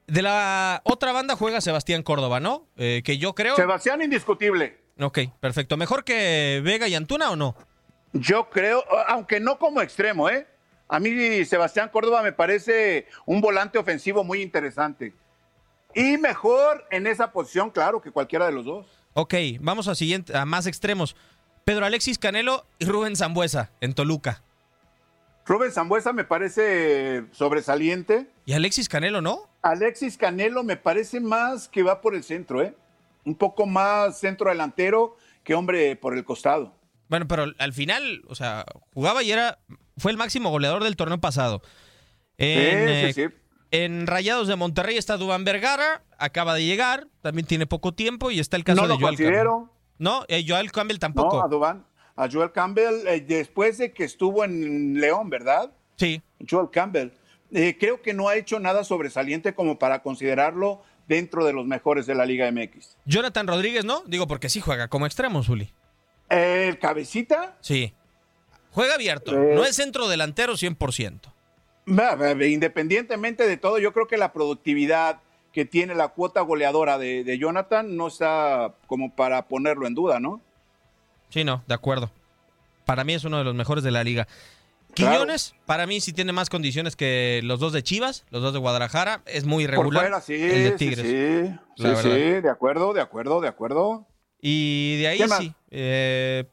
De 0.07 0.21
la 0.21 0.79
otra 0.85 1.11
banda 1.11 1.35
juega 1.35 1.59
Sebastián 1.59 2.03
Córdoba, 2.03 2.39
¿no? 2.39 2.69
Eh, 2.77 3.01
que 3.03 3.17
yo 3.17 3.35
creo. 3.35 3.57
Sebastián 3.57 4.01
indiscutible. 4.01 4.79
Ok, 4.97 5.19
perfecto. 5.41 5.75
¿Mejor 5.75 6.05
que 6.05 6.61
Vega 6.63 6.87
y 6.87 6.95
Antuna 6.95 7.31
o 7.31 7.35
no? 7.35 7.53
Yo 8.13 8.49
creo, 8.49 8.85
aunque 9.09 9.41
no 9.41 9.59
como 9.59 9.81
extremo, 9.81 10.29
¿eh? 10.29 10.47
A 10.87 11.01
mí 11.01 11.43
Sebastián 11.43 11.89
Córdoba 11.89 12.23
me 12.23 12.31
parece 12.31 13.07
un 13.25 13.41
volante 13.41 13.77
ofensivo 13.77 14.23
muy 14.23 14.41
interesante. 14.41 15.13
Y 15.93 16.17
mejor 16.17 16.87
en 16.91 17.07
esa 17.07 17.33
posición, 17.33 17.71
claro, 17.71 17.99
que 17.99 18.09
cualquiera 18.09 18.45
de 18.45 18.53
los 18.53 18.63
dos. 18.63 18.98
Ok, 19.13 19.33
vamos 19.59 19.87
a, 19.87 19.95
siguiente, 19.95 20.35
a 20.37 20.45
más 20.45 20.67
extremos. 20.67 21.15
Pedro 21.65 21.85
Alexis 21.85 22.17
Canelo 22.17 22.65
y 22.79 22.85
Rubén 22.85 23.15
Zambuesa 23.15 23.71
en 23.81 23.93
Toluca. 23.93 24.43
Rubén 25.45 25.71
Zambuesa 25.71 26.13
me 26.13 26.23
parece 26.23 27.25
sobresaliente. 27.31 28.27
¿Y 28.45 28.53
Alexis 28.53 28.87
Canelo 28.87 29.21
no? 29.21 29.49
Alexis 29.61 30.17
Canelo 30.17 30.63
me 30.63 30.77
parece 30.77 31.19
más 31.19 31.67
que 31.67 31.83
va 31.83 32.01
por 32.01 32.15
el 32.15 32.23
centro, 32.23 32.61
¿eh? 32.61 32.75
Un 33.25 33.35
poco 33.35 33.65
más 33.65 34.19
centro 34.19 34.49
delantero 34.49 35.17
que 35.43 35.55
hombre 35.55 35.95
por 35.95 36.15
el 36.15 36.23
costado. 36.23 36.75
Bueno, 37.07 37.27
pero 37.27 37.47
al 37.57 37.73
final, 37.73 38.21
o 38.27 38.35
sea, 38.35 38.65
jugaba 38.93 39.23
y 39.23 39.31
era 39.31 39.59
fue 39.97 40.11
el 40.11 40.17
máximo 40.17 40.49
goleador 40.49 40.83
del 40.83 40.95
torneo 40.95 41.19
pasado. 41.19 41.61
En, 42.37 43.07
sí, 43.07 43.13
sí, 43.13 43.27
sí. 43.27 43.35
En 43.71 44.07
Rayados 44.07 44.47
de 44.47 44.55
Monterrey 44.55 44.97
está 44.97 45.17
Dubán 45.17 45.43
Vergara, 45.43 46.03
acaba 46.17 46.55
de 46.55 46.65
llegar, 46.65 47.07
también 47.21 47.45
tiene 47.45 47.65
poco 47.67 47.93
tiempo 47.93 48.31
y 48.31 48.39
está 48.39 48.57
el 48.57 48.63
caso 48.63 48.81
no 48.81 48.87
de 48.87 48.95
Joel 48.95 49.15
considero. 49.15 49.51
Campbell. 49.51 49.75
No, 49.99 50.25
eh, 50.27 50.45
Joel 50.47 50.71
Campbell 50.71 50.97
tampoco. 50.97 51.37
No, 51.37 51.43
a 51.43 51.47
Dubán. 51.47 51.85
A 52.15 52.29
Joel 52.29 52.51
Campbell, 52.51 53.07
eh, 53.07 53.21
después 53.21 53.77
de 53.77 53.93
que 53.93 54.03
estuvo 54.03 54.43
en 54.43 54.99
León, 54.99 55.29
¿verdad? 55.29 55.71
Sí. 55.97 56.21
Joel 56.49 56.69
Campbell. 56.71 57.11
Eh, 57.51 57.77
creo 57.79 58.01
que 58.01 58.13
no 58.13 58.27
ha 58.27 58.35
hecho 58.35 58.59
nada 58.59 58.83
sobresaliente 58.83 59.53
como 59.53 59.79
para 59.79 60.01
considerarlo 60.01 60.81
dentro 61.07 61.45
de 61.45 61.53
los 61.53 61.65
mejores 61.65 62.05
de 62.05 62.15
la 62.15 62.25
Liga 62.25 62.51
MX. 62.51 62.97
Jonathan 63.05 63.47
Rodríguez, 63.47 63.83
¿no? 63.85 64.03
Digo, 64.05 64.27
porque 64.27 64.49
sí 64.49 64.61
juega 64.61 64.87
como 64.87 65.05
extremo, 65.05 65.43
Zuli. 65.43 65.73
¿El 66.29 66.77
cabecita? 66.77 67.57
Sí. 67.61 67.93
Juega 68.71 68.95
abierto. 68.95 69.33
No 69.33 69.65
es 69.65 69.75
centro 69.75 70.07
delantero 70.07 70.53
100%. 70.53 71.19
Independientemente 72.47 73.47
de 73.47 73.57
todo, 73.57 73.79
yo 73.79 73.93
creo 73.93 74.07
que 74.07 74.17
la 74.17 74.31
productividad 74.33 75.19
que 75.53 75.65
tiene 75.65 75.95
la 75.95 76.09
cuota 76.09 76.41
goleadora 76.41 76.97
de, 76.97 77.23
de 77.23 77.37
Jonathan 77.37 77.97
no 77.97 78.07
está 78.07 78.75
como 78.87 79.15
para 79.15 79.47
ponerlo 79.47 79.87
en 79.87 79.95
duda, 79.95 80.19
¿no? 80.19 80.41
Sí, 81.29 81.43
no, 81.43 81.63
de 81.67 81.73
acuerdo. 81.73 82.11
Para 82.85 83.03
mí 83.03 83.13
es 83.13 83.23
uno 83.23 83.37
de 83.39 83.43
los 83.43 83.55
mejores 83.55 83.83
de 83.83 83.91
la 83.91 84.03
liga. 84.03 84.27
Claro. 84.95 85.13
Quiñones, 85.13 85.53
para 85.65 85.85
mí 85.85 86.01
sí 86.01 86.13
tiene 86.13 86.31
más 86.33 86.49
condiciones 86.49 86.95
que 86.95 87.41
los 87.43 87.59
dos 87.59 87.73
de 87.73 87.83
Chivas, 87.83 88.25
los 88.31 88.41
dos 88.41 88.53
de 88.53 88.59
Guadalajara. 88.59 89.21
Es 89.27 89.45
muy 89.45 89.65
Por 89.65 89.73
irregular. 89.73 90.01
fuera, 90.03 90.21
sí, 90.21 90.33
el 90.33 90.63
de 90.63 90.71
Tigres. 90.71 90.99
sí, 91.05 91.55
sí, 91.77 91.95
sí, 92.01 92.09
de 92.09 92.49
acuerdo, 92.49 92.93
de 92.93 93.01
acuerdo, 93.01 93.41
de 93.41 93.47
acuerdo. 93.47 94.07
Y 94.41 94.97
de 95.01 95.07
ahí 95.07 95.19
sí. 95.37 95.53
eh, 95.69 96.45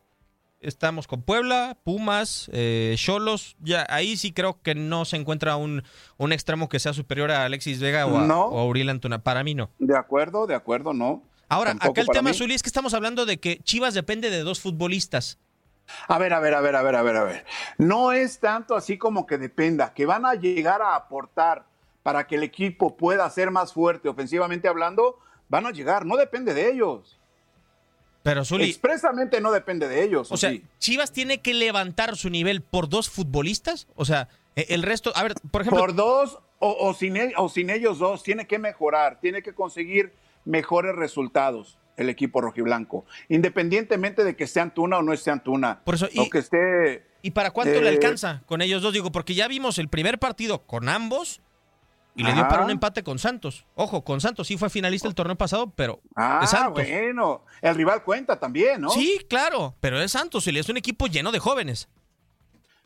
estamos 0.67 1.07
con 1.07 1.23
Puebla, 1.23 1.77
Pumas, 1.85 2.51
eh, 2.53 2.95
Cholos. 2.99 3.57
ya, 3.61 3.87
ahí 3.89 4.17
sí 4.17 4.33
creo 4.33 4.61
que 4.63 4.75
no 4.75 5.05
se 5.05 5.17
encuentra 5.17 5.57
un, 5.57 5.83
un 6.17 6.33
extremo 6.33 6.69
que 6.69 6.79
sea 6.79 6.93
superior 6.93 7.31
a 7.31 7.45
Alexis 7.45 7.81
Vega 7.81 8.07
o 8.07 8.19
a, 8.19 8.23
No. 8.27 8.47
o 8.47 8.59
a 8.59 8.67
Uriel 8.67 8.89
Antuna. 8.91 9.23
Para 9.23 9.43
mí 9.45 9.55
no. 9.55 9.71
De 9.79 9.97
acuerdo, 9.97 10.47
de 10.47 10.55
acuerdo, 10.55 10.93
no. 10.93 11.23
Ahora, 11.49 11.71
Tampoco 11.71 11.93
acá 11.93 12.01
el 12.03 12.09
tema. 12.09 12.35
Zuli, 12.35 12.55
es 12.55 12.63
que 12.63 12.69
estamos 12.69 12.93
hablando 12.95 13.25
de 13.25 13.39
que 13.39 13.59
Chivas 13.59 13.95
depende 13.95 14.31
de 14.31 14.41
dos 14.41 14.61
futbolistas. 14.61 15.39
A 16.09 16.19
ver, 16.19 16.33
a 16.33 16.41
ver, 16.41 16.55
a 16.55 16.61
ver, 16.61 16.75
a 16.75 16.83
ver, 16.83 16.97
a 16.97 17.03
ver, 17.03 17.17
a 17.17 17.23
ver. 17.25 17.45
No 17.79 18.11
es 18.11 18.41
tanto 18.41 18.75
así 18.75 18.99
como 18.99 19.25
que 19.27 19.39
dependa, 19.39 19.95
que 19.95 20.05
van 20.07 20.27
a 20.27 20.35
llegar 20.35 20.83
a 20.83 20.97
aportar 20.97 21.65
para 22.03 22.27
que 22.27 22.35
el 22.35 22.43
equipo 22.43 22.97
pueda 22.97 23.29
ser 23.31 23.51
más 23.53 23.73
fuerte 23.73 24.09
ofensivamente 24.09 24.67
hablando, 24.67 25.19
van 25.49 25.67
a 25.67 25.71
llegar, 25.71 26.05
no 26.05 26.17
depende 26.17 26.55
de 26.55 26.71
ellos. 26.71 27.16
Pero 28.27 28.45
Zuli, 28.45 28.65
Expresamente 28.69 29.41
no 29.41 29.53
depende 29.53 29.87
de 29.87 30.03
ellos. 30.03 30.33
o 30.33 30.37
sea, 30.37 30.51
sí? 30.51 30.65
Chivas 30.81 31.13
tiene 31.13 31.41
que 31.43 31.55
levantar 31.55 32.17
su 32.17 32.29
nivel 32.29 32.61
por 32.61 32.89
dos 32.89 33.09
futbolistas. 33.09 33.87
O 33.95 34.05
sea, 34.05 34.29
e- 34.57 34.67
el 34.71 34.83
resto, 34.83 35.13
a 35.15 35.23
ver, 35.23 35.35
por 35.53 35.63
ejemplo, 35.63 35.79
por 35.81 35.95
dos 35.95 36.41
o, 36.59 36.77
o 36.81 36.93
sin, 36.93 37.17
e- 37.17 37.35
o 37.37 37.49
sin 37.49 37.71
ellos 37.71 38.01
dos, 38.01 38.25
tiene 38.25 38.49
que 38.49 38.59
mejorar, 38.59 39.21
tiene 39.21 39.43
que 39.43 39.55
conseguir 39.55 40.13
mejores 40.45 40.97
resultados 40.97 41.79
el 41.97 42.09
equipo 42.09 42.41
rojiblanco, 42.41 43.05
independientemente 43.29 44.25
de 44.25 44.35
que 44.35 44.43
esté 44.45 44.59
Antuna 44.61 44.99
o 44.99 45.03
no 45.03 45.13
esté 45.13 45.31
Antuna, 45.31 45.81
Por 45.85 45.95
eso, 45.95 46.09
y- 46.13 46.19
o 46.19 46.29
que 46.29 46.39
esté... 46.39 47.07
¿y 47.23 47.31
para 47.31 47.53
cuánto 47.53 47.81
le 47.81 47.87
eh, 47.87 47.93
alcanza 47.93 48.43
con 48.47 48.61
ellos 48.61 48.83
dos? 48.83 48.93
Digo, 48.93 49.13
porque 49.13 49.35
ya 49.35 49.47
vimos 49.47 49.79
el 49.79 49.89
primer 49.89 50.19
partido 50.19 50.63
con 50.67 50.89
ambos 50.89 51.41
y 52.17 52.23
le 52.25 52.33
dio 52.33 52.49
para 52.49 52.65
un 52.65 52.71
empate 52.71 53.03
con 53.03 53.19
Santos. 53.19 53.65
Ojo, 53.75 54.03
con 54.05 54.21
Santos 54.21 54.47
sí 54.47 54.57
fue 54.57 54.71
finalista 54.71 55.07
el 55.07 55.15
torneo 55.15 55.37
pasado, 55.37 55.71
pero 55.77 56.01
Ah, 56.15 56.41
es 56.43 56.51
Santos. 56.51 56.73
bueno, 56.85 57.45
el 57.61 57.75
rival 57.75 58.03
cuenta 58.03 58.39
también, 58.41 58.81
¿no? 58.81 58.91
Sí, 58.91 59.21
claro, 59.29 59.75
pero 59.81 60.01
es 60.01 60.13
Santos 60.13 60.47
y 60.47 60.59
es 60.59 60.69
un 60.69 60.77
equipo 60.79 61.07
lleno 61.07 61.31
de 61.31 61.39
jóvenes. 61.39 61.89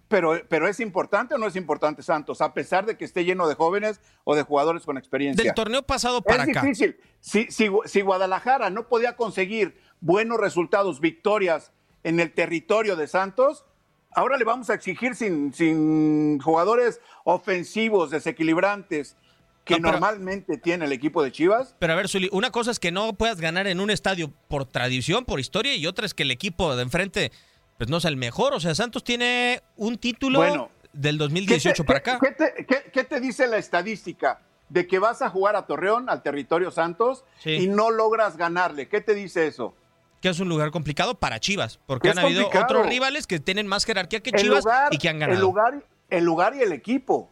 Pero, 0.08 0.32
pero 0.48 0.66
¿es 0.66 0.80
importante 0.80 1.36
o 1.36 1.38
no 1.38 1.46
es 1.46 1.54
importante 1.54 2.02
Santos? 2.02 2.40
A 2.40 2.52
pesar 2.52 2.84
de 2.84 2.96
que 2.96 3.04
esté 3.04 3.24
lleno 3.24 3.46
de 3.46 3.54
jóvenes 3.54 4.00
o 4.24 4.34
de 4.34 4.42
jugadores 4.42 4.82
con 4.84 4.98
experiencia. 4.98 5.44
Del 5.44 5.54
torneo 5.54 5.84
pasado 5.84 6.20
para 6.20 6.42
es 6.42 6.48
acá. 6.50 6.62
difícil. 6.62 6.96
Si, 7.20 7.46
si, 7.52 7.68
si 7.84 8.00
Guadalajara 8.00 8.70
no 8.70 8.88
podía 8.88 9.14
conseguir 9.16 9.80
buenos 10.00 10.38
resultados, 10.40 10.98
victorias 10.98 11.70
en 12.02 12.18
el 12.18 12.32
territorio 12.32 12.96
de 12.96 13.06
Santos, 13.06 13.64
ahora 14.12 14.36
le 14.36 14.44
vamos 14.44 14.70
a 14.70 14.74
exigir 14.74 15.14
sin, 15.14 15.52
sin 15.54 16.38
jugadores 16.40 17.00
ofensivos, 17.24 18.10
desequilibrantes, 18.10 19.16
que 19.64 19.74
No, 19.74 19.88
pero- 19.88 19.92
normalmente 20.00 20.56
tiene 20.58 20.86
el 20.86 20.92
equipo 20.92 21.22
de 21.22 21.32
Chivas. 21.32 21.74
Pero 21.78 21.92
a 21.92 21.96
ver, 21.96 22.08
Zuli, 22.08 22.28
una 22.32 22.50
cosa 22.50 22.70
es 22.70 22.78
que 22.80 22.90
no 22.92 23.12
puedas 23.12 23.40
ganar 23.40 23.66
en 23.66 23.78
un 23.80 23.90
estadio 23.90 24.32
por 24.48 24.64
tradición, 24.64 25.24
por 25.24 25.38
historia, 25.40 25.74
y 25.76 25.86
otra 25.86 26.06
es 26.06 26.14
que 26.14 26.22
el 26.24 26.30
equipo 26.30 26.74
de 26.76 26.82
enfrente 26.82 27.30
pues 27.78 27.88
no 27.88 27.98
sea 28.00 28.10
el 28.10 28.16
mejor. 28.16 28.52
O 28.52 28.60
sea, 28.60 28.74
Santos 28.74 29.04
tiene 29.04 29.62
un 29.76 29.96
título 29.96 30.40
Bueno, 30.40 30.70
del 30.92 31.16
¿Qué 31.16 31.24
2018 31.24 31.82
te- 31.82 31.86
para 31.86 31.98
acá. 32.00 32.18
¿qué 32.20 32.32
te, 32.32 32.66
qué- 32.66 32.90
qué 32.92 33.04
te 33.04 33.20
dice 33.20 33.46
la 33.46 33.56
estadística? 33.58 34.40
De 34.68 34.86
que 34.86 34.98
vas 34.98 35.20
a 35.22 35.30
jugar 35.30 35.56
a 35.56 35.66
Torreón, 35.66 36.08
al 36.10 36.22
territorio 36.22 36.70
Santos, 36.70 37.24
Sí. 37.38 37.50
y 37.52 37.68
no 37.68 37.90
logras 37.90 38.36
ganarle. 38.36 38.86
¿Qué 38.88 39.00
te 39.00 39.14
dice 39.14 39.46
eso? 39.46 39.74
Que 40.20 40.28
es 40.28 40.38
un 40.40 40.48
lugar 40.48 40.70
complicado 40.70 41.14
para 41.14 41.40
Chivas, 41.40 41.78
porque 41.86 42.10
han 42.10 42.18
habido 42.18 42.42
complicado. 42.44 42.64
otros 42.80 42.86
rivales 42.90 43.26
que 43.26 43.40
tienen 43.40 43.66
más 43.66 43.84
jerarquía 43.84 44.20
que 44.20 44.30
El 44.30 44.36
Chivas 44.36 44.64
lugar, 44.64 44.92
y 44.94 44.98
que 44.98 45.08
han 45.08 45.16
El 45.16 45.20
ganado. 45.20 45.40
lugar, 45.40 45.84
el 46.10 46.24
lugar 46.24 46.54
y 46.56 46.60
el 46.60 46.72
equipo. 46.72 47.30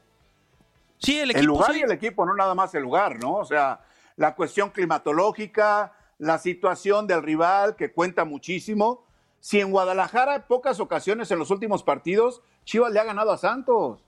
sí, 0.99 1.17
el 1.19 1.31
El, 1.31 1.37
equipo 1.37 1.47
lugar 1.53 1.73
sí. 1.73 1.81
y 1.81 1.83
el 1.83 1.93
equipo, 1.93 2.25
no 2.27 2.35
nada 2.35 2.55
más 2.55 2.75
el 2.75 2.83
lugar, 2.83 3.19
¿no? 3.21 3.35
O 3.35 3.45
sea, 3.45 3.81
la 4.17 4.35
cuestión 4.35 4.71
climatológica, 4.71 5.93
la 6.19 6.39
situación 6.39 7.07
del 7.07 7.23
rival, 7.23 7.77
que 7.77 7.93
cuenta 7.93 8.25
muchísimo. 8.25 9.05
Si 9.41 9.61
en 9.61 9.71
Guadalajara, 9.71 10.35
en 10.37 10.43
pocas 10.49 10.81
ocasiones 10.81 11.31
en 11.31 11.39
los 11.39 11.51
últimos 11.51 11.83
partidos, 11.85 12.41
Chivas 12.65 12.91
le 12.93 12.99
ha 13.01 13.05
ganado 13.05 13.31
a 13.31 13.39
Santos. 13.39 14.01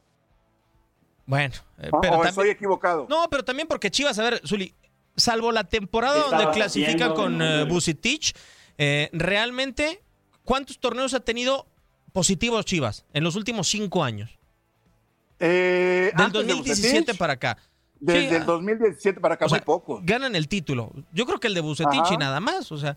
Bueno, 1.27 1.55
eh, 1.79 1.91
¿O- 1.93 2.01
pero 2.01 2.15
o 2.15 2.17
también- 2.17 2.29
estoy 2.31 2.49
equivocado? 2.51 3.07
No, 3.09 3.29
pero 3.31 3.45
también 3.45 3.69
porque 3.69 3.91
Chivas, 3.91 4.19
a 4.19 4.23
ver, 4.25 4.41
Zuli, 4.47 4.75
salvo 5.17 5.53
la 5.53 5.65
temporada 5.65 6.17
Estaba 6.19 6.43
donde 6.43 6.53
clasifica 6.59 7.07
haciendo 7.13 7.15
con. 7.15 7.69
Bucetich, 7.69 8.35
eh, 8.83 9.11
realmente, 9.13 10.03
¿cuántos 10.45 10.79
torneos 10.81 11.13
ha 11.13 11.21
tenido 11.21 11.67
positivos 12.15 12.65
Chivas 12.65 13.05
en 13.13 13.23
los 13.23 13.37
últimos 13.37 13.69
cinco 13.69 14.03
años? 14.03 14.31
Eh, 15.39 16.11
Del 16.17 16.27
antes 16.27 16.47
de 16.47 16.53
2017 16.55 16.99
Bucetich, 16.99 17.19
para 17.19 17.35
acá. 17.35 17.59
Desde 18.01 18.29
Sí, 18.31 18.35
el 18.35 18.47
2017 18.47 19.21
para 19.21 19.35
acá, 19.35 19.45
o 19.45 19.49
sea, 19.51 19.59
muy 19.59 19.65
pocos. 19.65 20.01
Ganan 20.05 20.35
el 20.35 20.49
título. 20.49 20.91
Yo 21.13 21.27
creo 21.27 21.39
que 21.39 21.49
el 21.49 21.55
de 21.55 21.61
Bucetich 21.61 22.01
Ajá. 22.01 22.15
y 22.15 22.17
nada 22.17 22.41
más. 22.41 22.73
O 22.73 22.79
sea, 22.79 22.97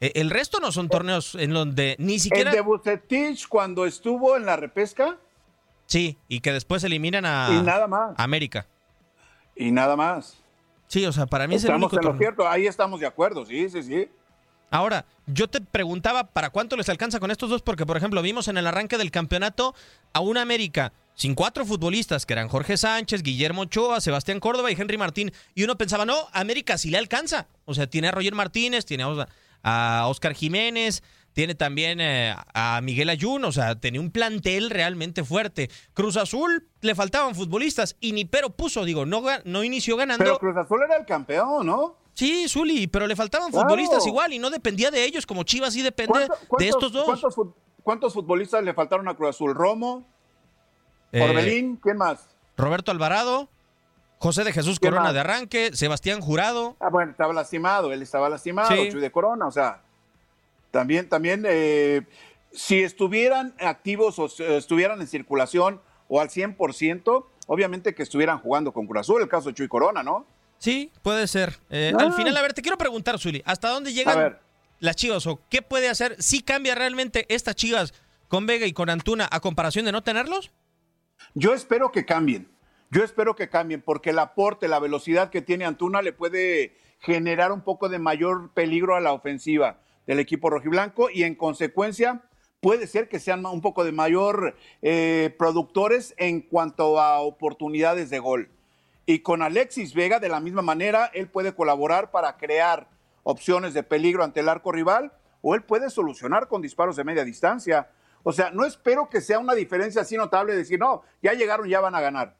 eh, 0.00 0.10
el 0.16 0.30
resto 0.30 0.58
no 0.58 0.72
son 0.72 0.88
torneos 0.88 1.36
en 1.36 1.52
donde 1.52 1.94
ni 2.00 2.18
siquiera. 2.18 2.50
El 2.50 2.56
de 2.56 2.62
Bucetich 2.62 3.46
cuando 3.46 3.86
estuvo 3.86 4.36
en 4.36 4.46
la 4.46 4.56
repesca 4.56 5.16
Sí, 5.86 6.18
y 6.28 6.40
que 6.40 6.52
después 6.52 6.84
eliminan 6.84 7.24
a 7.26 7.48
y 7.52 7.62
nada 7.62 7.86
más. 7.88 8.14
América. 8.16 8.66
Y 9.56 9.70
nada 9.72 9.94
más. 9.96 10.38
Sí, 10.86 11.04
o 11.06 11.12
sea, 11.12 11.26
para 11.26 11.46
mí 11.46 11.54
es 11.56 11.62
el 11.64 11.68
Estamos 11.70 11.92
único 11.92 11.96
en 12.00 12.04
lo 12.04 12.10
torneo. 12.10 12.18
cierto, 12.20 12.48
ahí 12.48 12.66
estamos 12.66 12.98
de 13.00 13.06
acuerdo, 13.06 13.44
sí, 13.46 13.68
sí, 13.68 13.82
sí. 13.82 14.08
Ahora, 14.70 15.04
yo 15.26 15.48
te 15.48 15.60
preguntaba 15.60 16.24
para 16.24 16.50
cuánto 16.50 16.76
les 16.76 16.88
alcanza 16.88 17.18
con 17.18 17.30
estos 17.30 17.50
dos, 17.50 17.62
porque 17.62 17.86
por 17.86 17.96
ejemplo 17.96 18.22
vimos 18.22 18.48
en 18.48 18.56
el 18.56 18.66
arranque 18.66 18.98
del 18.98 19.10
campeonato 19.10 19.74
a 20.12 20.20
una 20.20 20.42
América 20.42 20.92
sin 21.14 21.34
cuatro 21.34 21.66
futbolistas, 21.66 22.24
que 22.24 22.32
eran 22.32 22.48
Jorge 22.48 22.76
Sánchez, 22.76 23.22
Guillermo 23.22 23.62
Ochoa, 23.62 24.00
Sebastián 24.00 24.40
Córdoba 24.40 24.70
y 24.70 24.80
Henry 24.80 24.96
Martín, 24.96 25.32
y 25.54 25.64
uno 25.64 25.76
pensaba, 25.76 26.06
no, 26.06 26.28
América 26.32 26.78
sí 26.78 26.88
le 26.90 26.96
alcanza. 26.96 27.46
O 27.66 27.74
sea, 27.74 27.88
tiene 27.88 28.08
a 28.08 28.12
Roger 28.12 28.34
Martínez, 28.34 28.86
tiene 28.86 29.04
a 29.62 30.06
Oscar 30.06 30.34
Jiménez, 30.34 31.02
tiene 31.40 31.54
también 31.54 32.02
eh, 32.02 32.34
a 32.52 32.82
Miguel 32.82 33.08
Ayun, 33.08 33.42
o 33.46 33.50
sea, 33.50 33.74
tenía 33.74 33.98
un 33.98 34.10
plantel 34.10 34.68
realmente 34.68 35.24
fuerte. 35.24 35.70
Cruz 35.94 36.18
Azul 36.18 36.68
le 36.82 36.94
faltaban 36.94 37.34
futbolistas 37.34 37.96
y 37.98 38.12
ni 38.12 38.26
pero 38.26 38.50
puso, 38.50 38.84
digo, 38.84 39.06
no, 39.06 39.22
no 39.46 39.64
inició 39.64 39.96
ganando. 39.96 40.22
Pero 40.22 40.38
Cruz 40.38 40.54
Azul 40.58 40.82
era 40.84 40.98
el 40.98 41.06
campeón, 41.06 41.64
¿no? 41.64 41.96
Sí, 42.12 42.46
Zuli, 42.46 42.88
pero 42.88 43.06
le 43.06 43.16
faltaban 43.16 43.50
Claro. 43.50 43.66
futbolistas 43.70 44.06
igual 44.06 44.34
y 44.34 44.38
no 44.38 44.50
dependía 44.50 44.90
de 44.90 45.02
ellos, 45.02 45.24
como 45.24 45.44
Chivas 45.44 45.72
sí 45.72 45.80
depende 45.80 46.12
¿Cuánto- 46.12 46.56
de 46.58 46.68
estos 46.68 46.92
dos. 46.92 47.04
¿cuántos, 47.06 47.34
fut- 47.34 47.54
cuántos 47.82 48.12
futbolistas 48.12 48.62
le 48.62 48.74
faltaron 48.74 49.08
a 49.08 49.14
Cruz 49.14 49.30
Azul? 49.30 49.54
¿Romo? 49.54 50.06
Eh, 51.12 51.22
¿Orbelín? 51.22 51.76
¿Quién 51.82 51.96
más? 51.96 52.28
Roberto 52.58 52.90
Alvarado, 52.90 53.48
José 54.18 54.44
de 54.44 54.52
Jesús 54.52 54.78
¿Quién 54.78 54.90
Corona 54.90 55.04
más? 55.06 55.14
de 55.14 55.20
arranque, 55.20 55.70
Sebastián 55.72 56.20
Jurado. 56.20 56.76
Ah, 56.80 56.90
bueno, 56.90 57.12
estaba 57.12 57.32
lastimado, 57.32 57.94
él 57.94 58.02
estaba 58.02 58.28
lastimado, 58.28 58.68
Sí. 58.68 58.90
Chuy 58.90 59.00
de 59.00 59.10
Corona, 59.10 59.46
o 59.46 59.50
sea. 59.50 59.80
También, 60.70 61.08
también, 61.08 61.44
eh, 61.48 62.02
si 62.52 62.82
estuvieran 62.82 63.54
activos 63.60 64.18
o 64.18 64.26
estuvieran 64.26 65.00
en 65.00 65.06
circulación 65.06 65.80
o 66.08 66.20
al 66.20 66.28
100%, 66.28 67.26
obviamente 67.46 67.94
que 67.94 68.02
estuvieran 68.02 68.38
jugando 68.38 68.72
con 68.72 68.86
Cruz 68.86 69.00
Azul, 69.00 69.22
el 69.22 69.28
caso 69.28 69.48
de 69.48 69.54
Chuy 69.54 69.68
Corona, 69.68 70.02
¿no? 70.02 70.26
Sí, 70.58 70.92
puede 71.02 71.26
ser. 71.26 71.58
Eh, 71.70 71.92
al 71.98 72.12
final, 72.12 72.36
a 72.36 72.42
ver, 72.42 72.52
te 72.52 72.62
quiero 72.62 72.76
preguntar, 72.76 73.18
Zuli, 73.18 73.42
¿hasta 73.46 73.70
dónde 73.70 73.92
llegan 73.92 74.38
las 74.78 74.96
Chivas 74.96 75.26
o 75.26 75.40
qué 75.48 75.62
puede 75.62 75.88
hacer? 75.88 76.16
¿Sí 76.22 76.42
cambia 76.42 76.74
realmente 76.74 77.26
estas 77.28 77.54
Chivas 77.56 77.94
con 78.28 78.46
Vega 78.46 78.66
y 78.66 78.72
con 78.72 78.90
Antuna 78.90 79.28
a 79.30 79.40
comparación 79.40 79.86
de 79.86 79.92
no 79.92 80.02
tenerlos? 80.02 80.52
Yo 81.34 81.54
espero 81.54 81.90
que 81.92 82.04
cambien. 82.04 82.48
Yo 82.90 83.04
espero 83.04 83.36
que 83.36 83.48
cambien 83.48 83.82
porque 83.82 84.10
el 84.10 84.18
aporte, 84.18 84.68
la 84.68 84.80
velocidad 84.80 85.30
que 85.30 85.42
tiene 85.42 85.64
Antuna 85.64 86.02
le 86.02 86.12
puede 86.12 86.76
generar 86.98 87.52
un 87.52 87.62
poco 87.62 87.88
de 87.88 87.98
mayor 87.98 88.52
peligro 88.52 88.96
a 88.96 89.00
la 89.00 89.12
ofensiva 89.12 89.78
del 90.06 90.20
equipo 90.20 90.50
rojiblanco 90.50 91.10
y 91.10 91.24
en 91.24 91.34
consecuencia 91.34 92.22
puede 92.60 92.86
ser 92.86 93.08
que 93.08 93.18
sean 93.18 93.44
un 93.46 93.60
poco 93.60 93.84
de 93.84 93.92
mayor 93.92 94.56
eh, 94.82 95.34
productores 95.38 96.14
en 96.18 96.42
cuanto 96.42 97.00
a 97.00 97.20
oportunidades 97.20 98.10
de 98.10 98.18
gol. 98.18 98.50
Y 99.06 99.20
con 99.20 99.42
Alexis 99.42 99.94
Vega, 99.94 100.20
de 100.20 100.28
la 100.28 100.40
misma 100.40 100.62
manera, 100.62 101.10
él 101.14 101.28
puede 101.28 101.54
colaborar 101.54 102.10
para 102.10 102.36
crear 102.36 102.88
opciones 103.22 103.74
de 103.74 103.82
peligro 103.82 104.22
ante 104.24 104.40
el 104.40 104.48
arco 104.48 104.72
rival 104.72 105.12
o 105.42 105.54
él 105.54 105.62
puede 105.62 105.90
solucionar 105.90 106.48
con 106.48 106.62
disparos 106.62 106.96
de 106.96 107.04
media 107.04 107.24
distancia. 107.24 107.88
O 108.22 108.32
sea, 108.32 108.50
no 108.50 108.64
espero 108.64 109.08
que 109.08 109.20
sea 109.20 109.38
una 109.38 109.54
diferencia 109.54 110.02
así 110.02 110.16
notable 110.16 110.52
de 110.52 110.58
decir, 110.58 110.78
no, 110.78 111.02
ya 111.22 111.32
llegaron, 111.32 111.68
ya 111.68 111.80
van 111.80 111.94
a 111.94 112.00
ganar. 112.00 112.36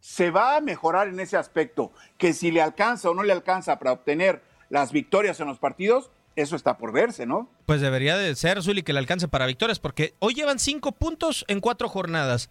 Se 0.00 0.30
va 0.30 0.56
a 0.56 0.60
mejorar 0.60 1.08
en 1.08 1.18
ese 1.18 1.38
aspecto, 1.38 1.92
que 2.18 2.34
si 2.34 2.50
le 2.50 2.60
alcanza 2.60 3.08
o 3.08 3.14
no 3.14 3.22
le 3.22 3.32
alcanza 3.32 3.78
para 3.78 3.92
obtener 3.92 4.42
las 4.68 4.92
victorias 4.92 5.40
en 5.40 5.46
los 5.46 5.58
partidos, 5.58 6.10
eso 6.36 6.56
está 6.56 6.76
por 6.76 6.92
verse, 6.92 7.26
¿no? 7.26 7.50
Pues 7.66 7.80
debería 7.80 8.16
de 8.16 8.34
ser, 8.34 8.62
Zuli, 8.62 8.82
que 8.82 8.92
le 8.92 8.98
alcance 8.98 9.28
para 9.28 9.46
victorias, 9.46 9.78
porque 9.78 10.14
hoy 10.18 10.34
llevan 10.34 10.58
cinco 10.58 10.92
puntos 10.92 11.44
en 11.48 11.60
cuatro 11.60 11.88
jornadas. 11.88 12.50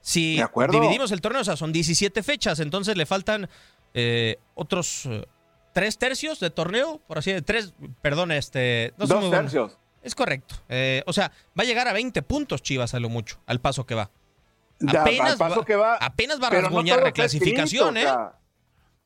Si 0.00 0.40
dividimos 0.70 1.10
el 1.10 1.20
torneo, 1.20 1.42
o 1.42 1.44
sea, 1.44 1.56
son 1.56 1.72
17 1.72 2.22
fechas, 2.22 2.60
entonces 2.60 2.96
le 2.96 3.06
faltan 3.06 3.48
eh, 3.94 4.36
otros 4.54 5.06
eh, 5.06 5.26
tres 5.72 5.98
tercios 5.98 6.38
de 6.38 6.50
torneo, 6.50 7.00
por 7.06 7.18
así 7.18 7.32
decirlo, 7.32 7.46
tres, 7.46 7.74
perdón, 8.02 8.30
este... 8.30 8.94
No 8.98 9.06
Dos 9.06 9.30
tercios. 9.30 9.78
Es 10.02 10.14
correcto. 10.14 10.54
Eh, 10.68 11.02
o 11.06 11.12
sea, 11.12 11.32
va 11.58 11.64
a 11.64 11.66
llegar 11.66 11.88
a 11.88 11.92
20 11.92 12.22
puntos 12.22 12.62
Chivas 12.62 12.94
a 12.94 13.00
lo 13.00 13.08
mucho, 13.08 13.40
al 13.46 13.60
paso 13.60 13.84
que 13.84 13.96
va. 13.96 14.10
Apenas, 14.86 15.32
al 15.32 15.38
paso 15.38 15.60
va, 15.60 15.64
que 15.64 15.74
va, 15.74 15.96
apenas 15.96 16.40
va 16.40 16.46
a 16.46 16.50
rasguñar 16.50 17.02
la 17.02 17.10
clasificación, 17.10 17.96
¿eh? 17.96 18.06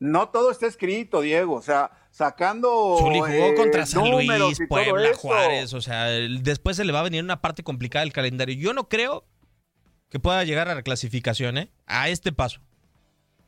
No 0.00 0.30
todo 0.30 0.50
está 0.50 0.66
escrito, 0.66 1.20
Diego. 1.20 1.54
O 1.54 1.62
sea, 1.62 1.92
sacando. 2.10 2.96
Zuli 2.98 3.20
jugó 3.20 3.54
contra 3.54 3.86
San 3.86 4.10
Luis, 4.10 4.58
Puebla, 4.68 5.14
Juárez. 5.14 5.74
O 5.74 5.80
sea, 5.80 6.06
después 6.06 6.76
se 6.76 6.84
le 6.84 6.92
va 6.92 7.00
a 7.00 7.04
venir 7.04 7.22
una 7.22 7.40
parte 7.40 7.62
complicada 7.62 8.04
del 8.04 8.12
calendario. 8.12 8.56
Yo 8.56 8.72
no 8.72 8.88
creo 8.88 9.24
que 10.08 10.18
pueda 10.18 10.42
llegar 10.42 10.68
a 10.68 10.74
la 10.74 10.82
clasificación, 10.82 11.58
¿eh? 11.58 11.70
A 11.86 12.08
este 12.08 12.32
paso. 12.32 12.60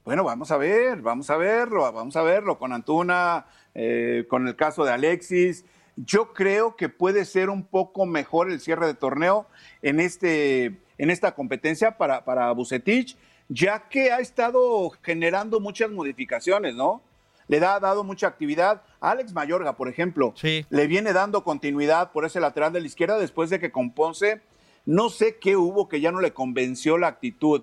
Bueno, 0.04 0.24
vamos 0.24 0.50
a 0.50 0.56
ver, 0.56 1.00
vamos 1.00 1.30
a 1.30 1.36
verlo, 1.36 1.90
vamos 1.92 2.16
a 2.16 2.22
verlo 2.22 2.58
con 2.58 2.72
Antuna, 2.72 3.46
eh, 3.74 4.26
con 4.28 4.48
el 4.48 4.56
caso 4.56 4.84
de 4.84 4.92
Alexis. 4.92 5.64
Yo 5.96 6.32
creo 6.32 6.76
que 6.76 6.88
puede 6.88 7.24
ser 7.24 7.50
un 7.50 7.64
poco 7.64 8.04
mejor 8.04 8.50
el 8.50 8.60
cierre 8.60 8.86
de 8.86 8.94
torneo 8.94 9.46
en, 9.80 10.00
este, 10.00 10.80
en 10.98 11.10
esta 11.10 11.34
competencia 11.34 11.98
para, 11.98 12.24
para 12.24 12.50
Bucetich, 12.52 13.16
ya 13.52 13.88
que 13.88 14.10
ha 14.10 14.18
estado 14.18 14.90
generando 15.02 15.60
muchas 15.60 15.90
modificaciones, 15.90 16.74
¿no? 16.74 17.02
Le 17.48 17.58
ha 17.58 17.78
dado 17.80 18.02
mucha 18.02 18.26
actividad. 18.26 18.82
Alex 19.00 19.32
Mayorga, 19.32 19.76
por 19.76 19.88
ejemplo, 19.88 20.32
le 20.42 20.86
viene 20.86 21.12
dando 21.12 21.44
continuidad 21.44 22.12
por 22.12 22.24
ese 22.24 22.40
lateral 22.40 22.72
de 22.72 22.80
la 22.80 22.86
izquierda 22.86 23.18
después 23.18 23.50
de 23.50 23.58
que 23.58 23.70
con 23.70 23.90
Ponce 23.90 24.40
no 24.86 25.10
sé 25.10 25.38
qué 25.38 25.56
hubo 25.56 25.88
que 25.88 26.00
ya 26.00 26.12
no 26.12 26.20
le 26.20 26.32
convenció 26.32 26.98
la 26.98 27.08
actitud 27.08 27.62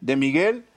de 0.00 0.16
Miguel 0.16 0.66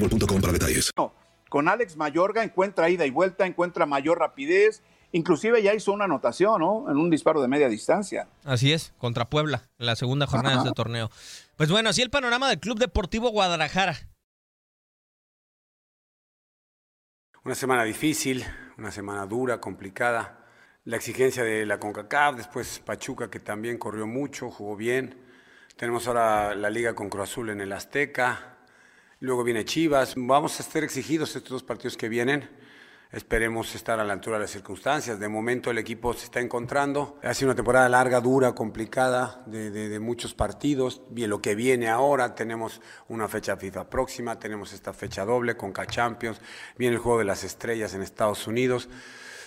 boostmobile.com 0.00 0.40
para 0.40 0.52
detalles. 0.52 0.90
Con 1.48 1.68
Alex 1.68 1.96
Mayorga 1.96 2.44
encuentra 2.44 2.90
ida 2.90 3.06
y 3.06 3.10
vuelta, 3.10 3.46
encuentra 3.46 3.86
mayor 3.86 4.18
rapidez. 4.18 4.82
Inclusive 5.12 5.62
ya 5.62 5.72
hizo 5.72 5.92
una 5.92 6.04
anotación, 6.04 6.60
¿no? 6.60 6.90
En 6.90 6.98
un 6.98 7.08
disparo 7.08 7.40
de 7.40 7.48
media 7.48 7.68
distancia. 7.68 8.28
Así 8.44 8.74
es, 8.74 8.92
contra 8.98 9.30
Puebla, 9.30 9.70
en 9.78 9.86
la 9.86 9.96
segunda 9.96 10.26
jornada 10.26 10.56
de 10.56 10.68
este 10.68 10.74
torneo. 10.74 11.10
Pues 11.56 11.70
bueno, 11.70 11.88
así 11.88 12.02
el 12.02 12.10
panorama 12.10 12.48
del 12.48 12.60
Club 12.60 12.78
Deportivo 12.78 13.30
Guadalajara. 13.30 13.96
Una 17.44 17.54
semana 17.54 17.84
difícil, 17.84 18.44
una 18.76 18.90
semana 18.90 19.24
dura, 19.24 19.58
complicada. 19.58 20.44
La 20.84 20.96
exigencia 20.96 21.42
de 21.42 21.64
la 21.64 21.80
CONCACAF, 21.80 22.36
después 22.36 22.80
Pachuca 22.80 23.30
que 23.30 23.40
también 23.40 23.78
corrió 23.78 24.06
mucho, 24.06 24.50
jugó 24.50 24.76
bien. 24.76 25.24
Tenemos 25.76 26.06
ahora 26.06 26.54
la 26.54 26.68
liga 26.68 26.94
con 26.94 27.08
Cruz 27.08 27.30
Azul 27.30 27.48
en 27.48 27.62
el 27.62 27.72
Azteca, 27.72 28.57
Luego 29.20 29.42
viene 29.42 29.64
Chivas. 29.64 30.14
Vamos 30.16 30.60
a 30.60 30.62
estar 30.62 30.84
exigidos 30.84 31.34
estos 31.34 31.50
dos 31.50 31.62
partidos 31.64 31.96
que 31.96 32.08
vienen. 32.08 32.48
Esperemos 33.10 33.74
estar 33.74 33.98
a 33.98 34.04
la 34.04 34.12
altura 34.12 34.36
de 34.36 34.42
las 34.42 34.52
circunstancias. 34.52 35.18
De 35.18 35.28
momento 35.28 35.72
el 35.72 35.78
equipo 35.78 36.14
se 36.14 36.26
está 36.26 36.38
encontrando. 36.38 37.18
Ha 37.24 37.34
sido 37.34 37.48
una 37.48 37.56
temporada 37.56 37.88
larga, 37.88 38.20
dura, 38.20 38.54
complicada, 38.54 39.42
de, 39.46 39.98
muchos 39.98 40.34
partidos. 40.34 41.02
Lo 41.12 41.42
que 41.42 41.56
viene 41.56 41.88
ahora, 41.88 42.36
tenemos 42.36 42.80
una 43.08 43.26
fecha 43.26 43.56
FIFA 43.56 43.90
próxima, 43.90 44.38
tenemos 44.38 44.72
esta 44.72 44.92
fecha 44.92 45.24
doble 45.24 45.56
con 45.56 45.72
K-Champions, 45.72 46.40
viene 46.76 46.94
el 46.94 47.02
Juego 47.02 47.18
de 47.18 47.24
las 47.24 47.42
Estrellas 47.42 47.94
en 47.94 48.02
Estados 48.02 48.46
Unidos. 48.46 48.88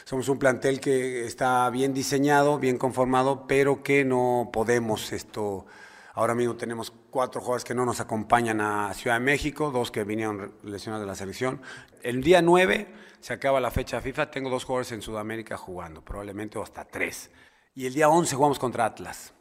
somos 0.03 0.27
un 0.27 0.37
plantel 0.37 0.81
que 0.81 1.25
está 1.25 1.69
bien 1.69 1.93
diseñado, 1.93 2.59
bien 2.59 2.77
conformado, 2.77 3.47
pero 3.47 3.83
que 3.83 4.03
no 4.03 4.49
podemos 4.51 5.13
esto. 5.13 5.65
Ahora 6.13 6.35
mismo 6.35 6.55
tenemos 6.57 6.91
cuatro 7.09 7.39
jugadores 7.39 7.63
que 7.63 7.73
no 7.73 7.85
nos 7.85 8.01
acompañan 8.01 8.59
a 8.59 8.93
Ciudad 8.93 9.15
de 9.15 9.21
México, 9.25 9.71
dos 9.71 9.91
que 9.91 10.03
vinieron 10.03 10.53
lesionados 10.63 11.05
de 11.05 11.07
la 11.07 11.15
selección. 11.15 11.61
El 12.03 12.21
día 12.21 12.41
9 12.41 12.93
se 13.21 13.33
acaba 13.33 13.61
la 13.61 13.71
fecha 13.71 14.01
FIFA, 14.01 14.29
tengo 14.29 14.49
dos 14.49 14.65
jugadores 14.65 14.91
en 14.91 15.01
Sudamérica 15.01 15.55
jugando, 15.55 16.03
probablemente 16.03 16.59
hasta 16.61 16.83
tres. 16.83 17.31
Y 17.75 17.85
el 17.85 17.93
día 17.93 18.09
11 18.09 18.35
jugamos 18.35 18.59
contra 18.59 18.85
Atlas. 18.85 19.33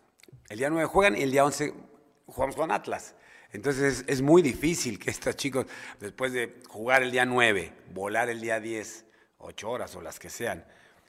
El 0.48 0.58
día 0.58 0.70
9 0.70 0.86
juegan 0.86 1.16
y 1.16 1.22
el 1.22 1.32
día 1.32 1.44
11 1.44 1.74
jugamos 2.26 2.54
con 2.54 2.70
Atlas. 2.70 3.16
Entonces 3.52 4.04
es, 4.06 4.22
muy 4.22 4.42
difícil 4.42 4.98
que 4.98 5.10
estos 5.10 5.34
chicos, 5.36 5.66
después 5.98 6.32
de 6.32 6.62
jugar 6.68 7.02
el 7.02 7.10
día 7.10 7.24
9, 7.24 7.72
volar 7.92 8.28
el 8.28 8.40
día 8.40 8.60
10, 8.60 9.06
ocho 9.38 9.70
horas 9.70 9.96
o 9.96 10.00
las 10.00 10.20
que 10.20 10.30
sean, 10.30 10.64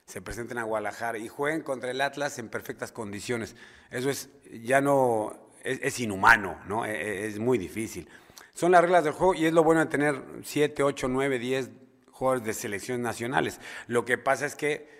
se 0.06 0.20
presenten 0.20 0.58
a 0.58 0.64
Guadalajara 0.64 1.18
y 1.18 1.28
jueguen 1.28 1.62
contra 1.62 1.92
el 1.92 2.00
Atlas 2.00 2.40
en 2.40 2.48
perfectas 2.48 2.90
condiciones. 2.90 3.54
Eso 3.90 4.10
es 4.10 4.28
ya 4.50 4.80
no 4.80 5.41
es, 5.62 6.00
inhumano, 6.00 6.58
¿no? 6.66 6.84
Es, 6.84 7.34
es, 7.34 7.38
muy 7.38 7.58
difícil. 7.58 8.08
Son 8.54 8.72
las 8.72 8.82
reglas 8.82 9.04
del 9.04 9.12
juego 9.12 9.34
y 9.34 9.46
es 9.46 9.52
lo 9.52 9.64
bueno 9.64 9.80
de 9.80 9.86
tener 9.86 10.22
7, 10.42 10.82
8, 10.82 11.08
9, 11.08 11.38
10 11.38 11.70
jugadores 12.10 12.44
de 12.44 12.52
selecciones 12.52 13.02
nacionales. 13.02 13.60
Lo 13.86 14.04
que 14.04 14.18
pasa 14.18 14.46
es 14.46 14.54
que 14.54 14.92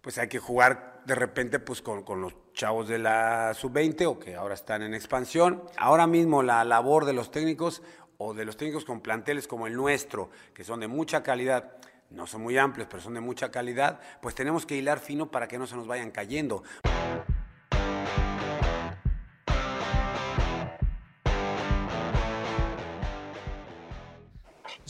pues 0.00 0.18
hay 0.18 0.28
que 0.28 0.38
jugar 0.38 1.02
de 1.06 1.14
repente 1.14 1.58
pues 1.58 1.80
con, 1.80 2.02
con 2.02 2.20
los 2.20 2.34
chavos 2.52 2.88
de 2.88 2.98
la 2.98 3.54
sub-20 3.54 4.06
o 4.06 4.18
que 4.18 4.34
ahora 4.36 4.54
están 4.54 4.82
en 4.82 4.94
expansión. 4.94 5.62
Ahora 5.76 6.06
mismo 6.06 6.42
la 6.42 6.64
labor 6.64 7.04
de 7.04 7.12
los 7.12 7.30
técnicos 7.30 7.82
o 8.18 8.34
de 8.34 8.44
los 8.44 8.56
técnicos 8.56 8.84
con 8.84 9.00
planteles 9.00 9.46
como 9.46 9.66
el 9.66 9.74
nuestro, 9.74 10.30
que 10.52 10.64
son 10.64 10.80
de 10.80 10.88
mucha 10.88 11.22
calidad, 11.22 11.76
no 12.10 12.26
son 12.26 12.42
muy 12.42 12.58
amplios, 12.58 12.88
pero 12.90 13.02
son 13.02 13.14
de 13.14 13.20
mucha 13.20 13.50
calidad, 13.50 14.00
pues 14.20 14.34
tenemos 14.34 14.66
que 14.66 14.76
hilar 14.76 15.00
fino 15.00 15.30
para 15.30 15.48
que 15.48 15.58
no 15.58 15.66
se 15.66 15.76
nos 15.76 15.86
vayan 15.86 16.10
cayendo. 16.10 16.62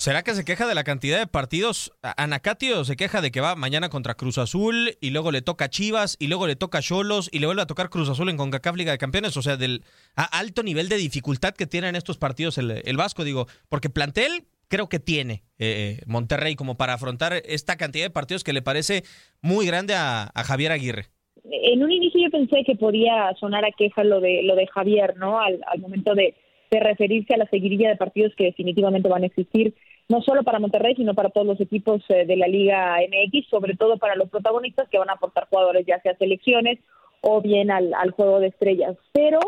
¿Será 0.04 0.22
que 0.22 0.34
se 0.34 0.44
queja 0.44 0.66
de 0.66 0.74
la 0.74 0.84
cantidad 0.84 1.18
de 1.18 1.26
partidos? 1.26 1.90
Anacatio 2.02 2.84
se 2.84 2.94
queja 2.94 3.22
de 3.22 3.30
que 3.30 3.40
va 3.40 3.56
mañana 3.56 3.88
contra 3.88 4.12
Cruz 4.12 4.36
Azul 4.36 4.98
y 5.00 5.08
luego 5.08 5.32
le 5.32 5.40
toca 5.40 5.70
Chivas 5.70 6.18
y 6.20 6.26
luego 6.26 6.46
le 6.46 6.56
toca 6.56 6.82
Cholos 6.82 7.30
y 7.32 7.38
le 7.38 7.46
vuelve 7.46 7.62
a 7.62 7.66
tocar 7.66 7.88
Cruz 7.88 8.10
Azul 8.10 8.28
en 8.28 8.36
CONCACAF 8.36 8.76
Liga 8.76 8.92
de 8.92 8.98
Campeones. 8.98 9.34
O 9.38 9.40
sea, 9.40 9.56
del 9.56 9.80
alto 10.14 10.62
nivel 10.62 10.90
de 10.90 10.98
dificultad 10.98 11.54
que 11.54 11.66
tienen 11.66 11.96
estos 11.96 12.18
partidos 12.18 12.58
el, 12.58 12.82
el 12.84 12.96
Vasco, 12.98 13.24
digo, 13.24 13.46
porque 13.70 13.88
plantel 13.88 14.44
creo 14.68 14.90
que 14.90 14.98
tiene 14.98 15.40
eh, 15.58 16.00
Monterrey 16.06 16.54
como 16.54 16.76
para 16.76 16.92
afrontar 16.92 17.32
esta 17.42 17.76
cantidad 17.78 18.04
de 18.04 18.10
partidos 18.10 18.44
que 18.44 18.52
le 18.52 18.60
parece 18.60 19.04
muy 19.40 19.64
grande 19.66 19.94
a, 19.94 20.30
Javier 20.34 20.72
Aguirre. 20.72 21.06
En 21.50 21.82
un 21.82 21.90
inicio 21.90 22.20
yo 22.20 22.30
pensé 22.30 22.62
que 22.66 22.76
podía 22.76 23.32
sonar 23.40 23.64
a 23.64 23.70
queja 23.70 24.04
lo 24.04 24.20
de 24.20 24.42
lo 24.42 24.54
de 24.54 24.66
Javier, 24.66 25.16
¿no? 25.16 25.40
Al, 25.40 25.60
al 25.66 25.80
momento 25.80 26.14
de, 26.14 26.34
de, 26.70 26.80
referirse 26.80 27.32
a 27.32 27.38
la 27.38 27.48
seguidilla 27.48 27.88
de 27.88 27.96
partidos 27.96 28.34
que 28.36 28.44
definitivamente 28.44 29.08
van 29.08 29.22
a 29.22 29.26
existir, 29.26 29.74
no 30.08 30.20
solo 30.22 30.42
para 30.42 30.58
Monterrey, 30.58 30.94
sino 30.94 31.14
para 31.14 31.30
todos 31.30 31.46
los 31.46 31.60
equipos 31.60 32.02
eh, 32.08 32.26
de 32.26 32.36
la 32.36 32.46
Liga 32.46 32.96
MX, 32.98 33.48
sobre 33.48 33.76
todo 33.76 33.98
para 33.98 34.16
los 34.16 34.28
protagonistas 34.28 34.88
que 34.88 34.98
van 34.98 35.10
a 35.10 35.14
aportar 35.14 35.48
jugadores 35.48 35.86
ya 35.86 36.00
sea 36.00 36.12
a 36.12 36.16
selecciones 36.16 36.78
o 37.20 37.40
bien 37.40 37.70
al, 37.70 37.94
al 37.94 38.10
juego 38.10 38.40
de 38.40 38.48
estrellas. 38.48 38.96
Pero 39.12 39.40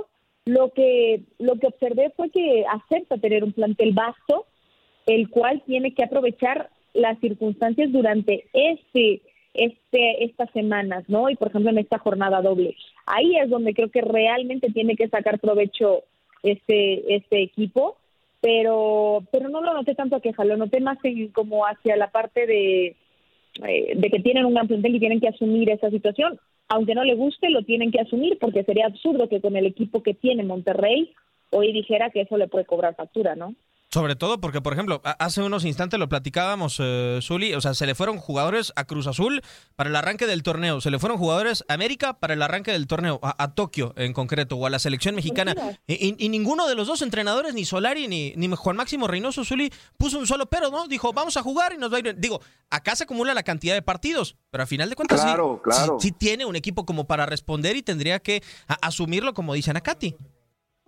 lo 0.47 0.71
que 0.71 1.23
lo 1.39 1.57
que 1.57 1.67
observé 1.67 2.11
fue 2.17 2.31
que 2.31 2.65
acepta 2.71 3.19
tener 3.19 3.45
un 3.45 3.53
plantel 3.53 3.93
vasto, 3.93 4.47
el 5.07 5.29
cual 5.29 5.63
tiene 5.67 5.93
que 5.93 6.05
aprovechar 6.05 6.71
las 6.95 7.19
circunstancias 7.19 7.93
durante 7.93 8.49
este, 8.53 9.21
este, 9.53 10.25
estas 10.25 10.51
semanas, 10.53 11.05
¿no? 11.09 11.29
Y 11.29 11.37
por 11.37 11.49
ejemplo 11.49 11.71
en 11.71 11.79
esta 11.79 11.99
jornada 11.99 12.41
doble. 12.41 12.75
Ahí 13.07 13.37
es 13.37 13.51
donde 13.51 13.75
creo 13.75 13.91
que 13.91 14.01
realmente 14.01 14.71
tiene 14.71 14.97
que 14.97 15.09
sacar 15.09 15.39
provecho 15.39 16.05
este, 16.43 17.15
este 17.15 17.43
equipo, 17.43 17.97
pero, 18.47 19.25
pero 19.33 19.49
no 19.49 19.61
lo 19.61 19.75
noté 19.75 19.97
tanto 19.97 20.15
a 20.15 20.21
queja, 20.21 20.45
lo 20.45 20.57
noté 20.57 20.81
más 20.81 20.99
en, 21.03 21.33
como 21.33 21.67
hacia 21.67 21.97
la 21.97 22.13
parte 22.13 22.47
de, 22.47 22.95
eh, 23.67 23.93
de 23.97 24.09
que 24.09 24.21
tienen 24.21 24.45
un 24.45 24.55
gran 24.55 24.69
plantel 24.69 24.95
y 24.95 25.01
tienen 25.01 25.19
que 25.19 25.27
asumir 25.27 25.69
esa 25.69 25.91
situación. 25.91 26.39
Aunque 26.69 26.95
no 26.95 27.03
le 27.03 27.17
guste, 27.17 27.51
lo 27.51 27.65
tienen 27.65 27.91
que 27.91 27.99
asumir 27.99 28.39
porque 28.39 28.63
sería 28.63 28.87
absurdo 28.87 29.29
que 29.29 29.41
con 29.41 29.57
el 29.57 29.67
equipo 29.67 30.01
que 30.05 30.15
tiene 30.15 30.45
Monterrey 30.45 31.13
hoy 31.51 31.73
dijera 31.73 32.11
que 32.11 32.21
eso 32.21 32.37
le 32.37 32.47
puede 32.47 32.67
cobrar 32.67 32.95
factura, 32.95 33.35
¿no? 33.35 33.57
Sobre 33.97 34.15
todo 34.15 34.43
porque, 34.43 34.61
por 34.61 34.75
ejemplo, 34.75 35.01
hace 35.05 35.41
unos 35.41 35.65
instantes 35.65 35.99
lo 35.99 36.07
platicábamos, 36.07 36.77
eh, 36.81 37.19
Zuli, 37.23 37.55
o 37.55 37.63
sea, 37.63 37.73
se 37.73 37.87
le 37.87 37.95
fueron 37.95 38.19
jugadores 38.19 38.75
a 38.77 38.85
Cruz 38.85 39.07
Azul 39.07 39.41
para 39.75 39.89
el 39.89 39.97
arranque 39.97 40.27
del 40.27 40.43
torneo, 40.43 40.83
se 40.83 40.91
le 40.91 40.99
fueron 40.99 41.17
jugadores 41.17 41.65
a 41.67 41.73
América 41.73 42.13
para 42.13 42.35
el 42.35 42.43
arranque 42.43 42.73
del 42.73 42.89
torneo, 42.89 43.19
a, 43.23 43.43
a 43.43 43.55
Tokio 43.55 43.95
en 43.97 44.13
concreto, 44.13 44.57
o 44.57 44.67
a 44.67 44.69
la 44.69 44.79
selección 44.81 45.15
mexicana. 45.15 45.55
Y, 45.87 45.95
y, 45.95 46.15
y, 46.19 46.29
ninguno 46.29 46.69
de 46.69 46.75
los 46.75 46.89
dos 46.89 47.01
entrenadores, 47.01 47.55
ni 47.55 47.65
Solari 47.65 48.07
ni, 48.07 48.35
ni 48.37 48.55
Juan 48.55 48.77
Máximo 48.77 49.07
Reynoso, 49.07 49.47
Zuli, 49.47 49.73
puso 49.97 50.19
un 50.19 50.27
solo 50.27 50.45
pero, 50.45 50.71
¿no? 50.71 50.89
Dijo, 50.89 51.15
vamos 51.15 51.39
a 51.39 51.43
jugar 51.43 51.73
y 51.73 51.79
nos 51.79 51.91
va 51.91 51.97
a 51.97 52.01
ir. 52.01 52.17
Digo, 52.19 52.43
acá 52.69 52.97
se 52.97 53.05
acumula 53.05 53.33
la 53.33 53.45
cantidad 53.45 53.73
de 53.73 53.81
partidos, 53.81 54.37
pero 54.51 54.65
a 54.65 54.67
final 54.67 54.91
de 54.91 54.97
cuentas 54.97 55.23
claro, 55.23 55.63
sí, 55.65 55.71
claro. 55.71 55.97
Sí, 55.99 56.09
sí, 56.09 56.13
tiene 56.13 56.45
un 56.45 56.57
equipo 56.57 56.85
como 56.85 57.07
para 57.07 57.25
responder 57.25 57.77
y 57.77 57.83
tendría 57.83 58.19
que 58.19 58.43
a, 58.69 58.75
asumirlo, 58.75 59.33
como 59.33 59.55
dice 59.55 59.71
Anacati. 59.71 60.17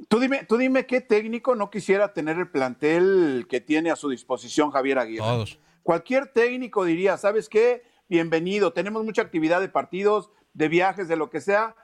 Tú 0.06 0.20
dime, 0.20 0.44
tú 0.44 0.56
dime 0.56 0.87
qué 0.87 1.00
técnico 1.00 1.56
no 1.56 1.70
quisiera 1.70 2.12
tener 2.12 2.38
el 2.38 2.48
plantel 2.48 3.46
que 3.48 3.61
tiene 3.61 3.90
a 3.90 3.96
su 3.96 4.08
disposición 4.08 4.70
Javier 4.70 4.98
Aguirre. 4.98 5.24
Todos. 5.24 5.58
Cualquier 5.82 6.28
técnico 6.28 6.84
diría, 6.84 7.16
¿sabes 7.16 7.48
qué? 7.48 7.82
Bienvenido, 8.08 8.72
tenemos 8.72 9.04
mucha 9.04 9.22
actividad 9.22 9.61
de 9.61 9.68
partidos, 9.68 10.30
de 10.54 10.68
viajes, 10.68 11.08
de 11.08 11.16
lo 11.16 11.30
que 11.30 11.40
sea. 11.40 11.74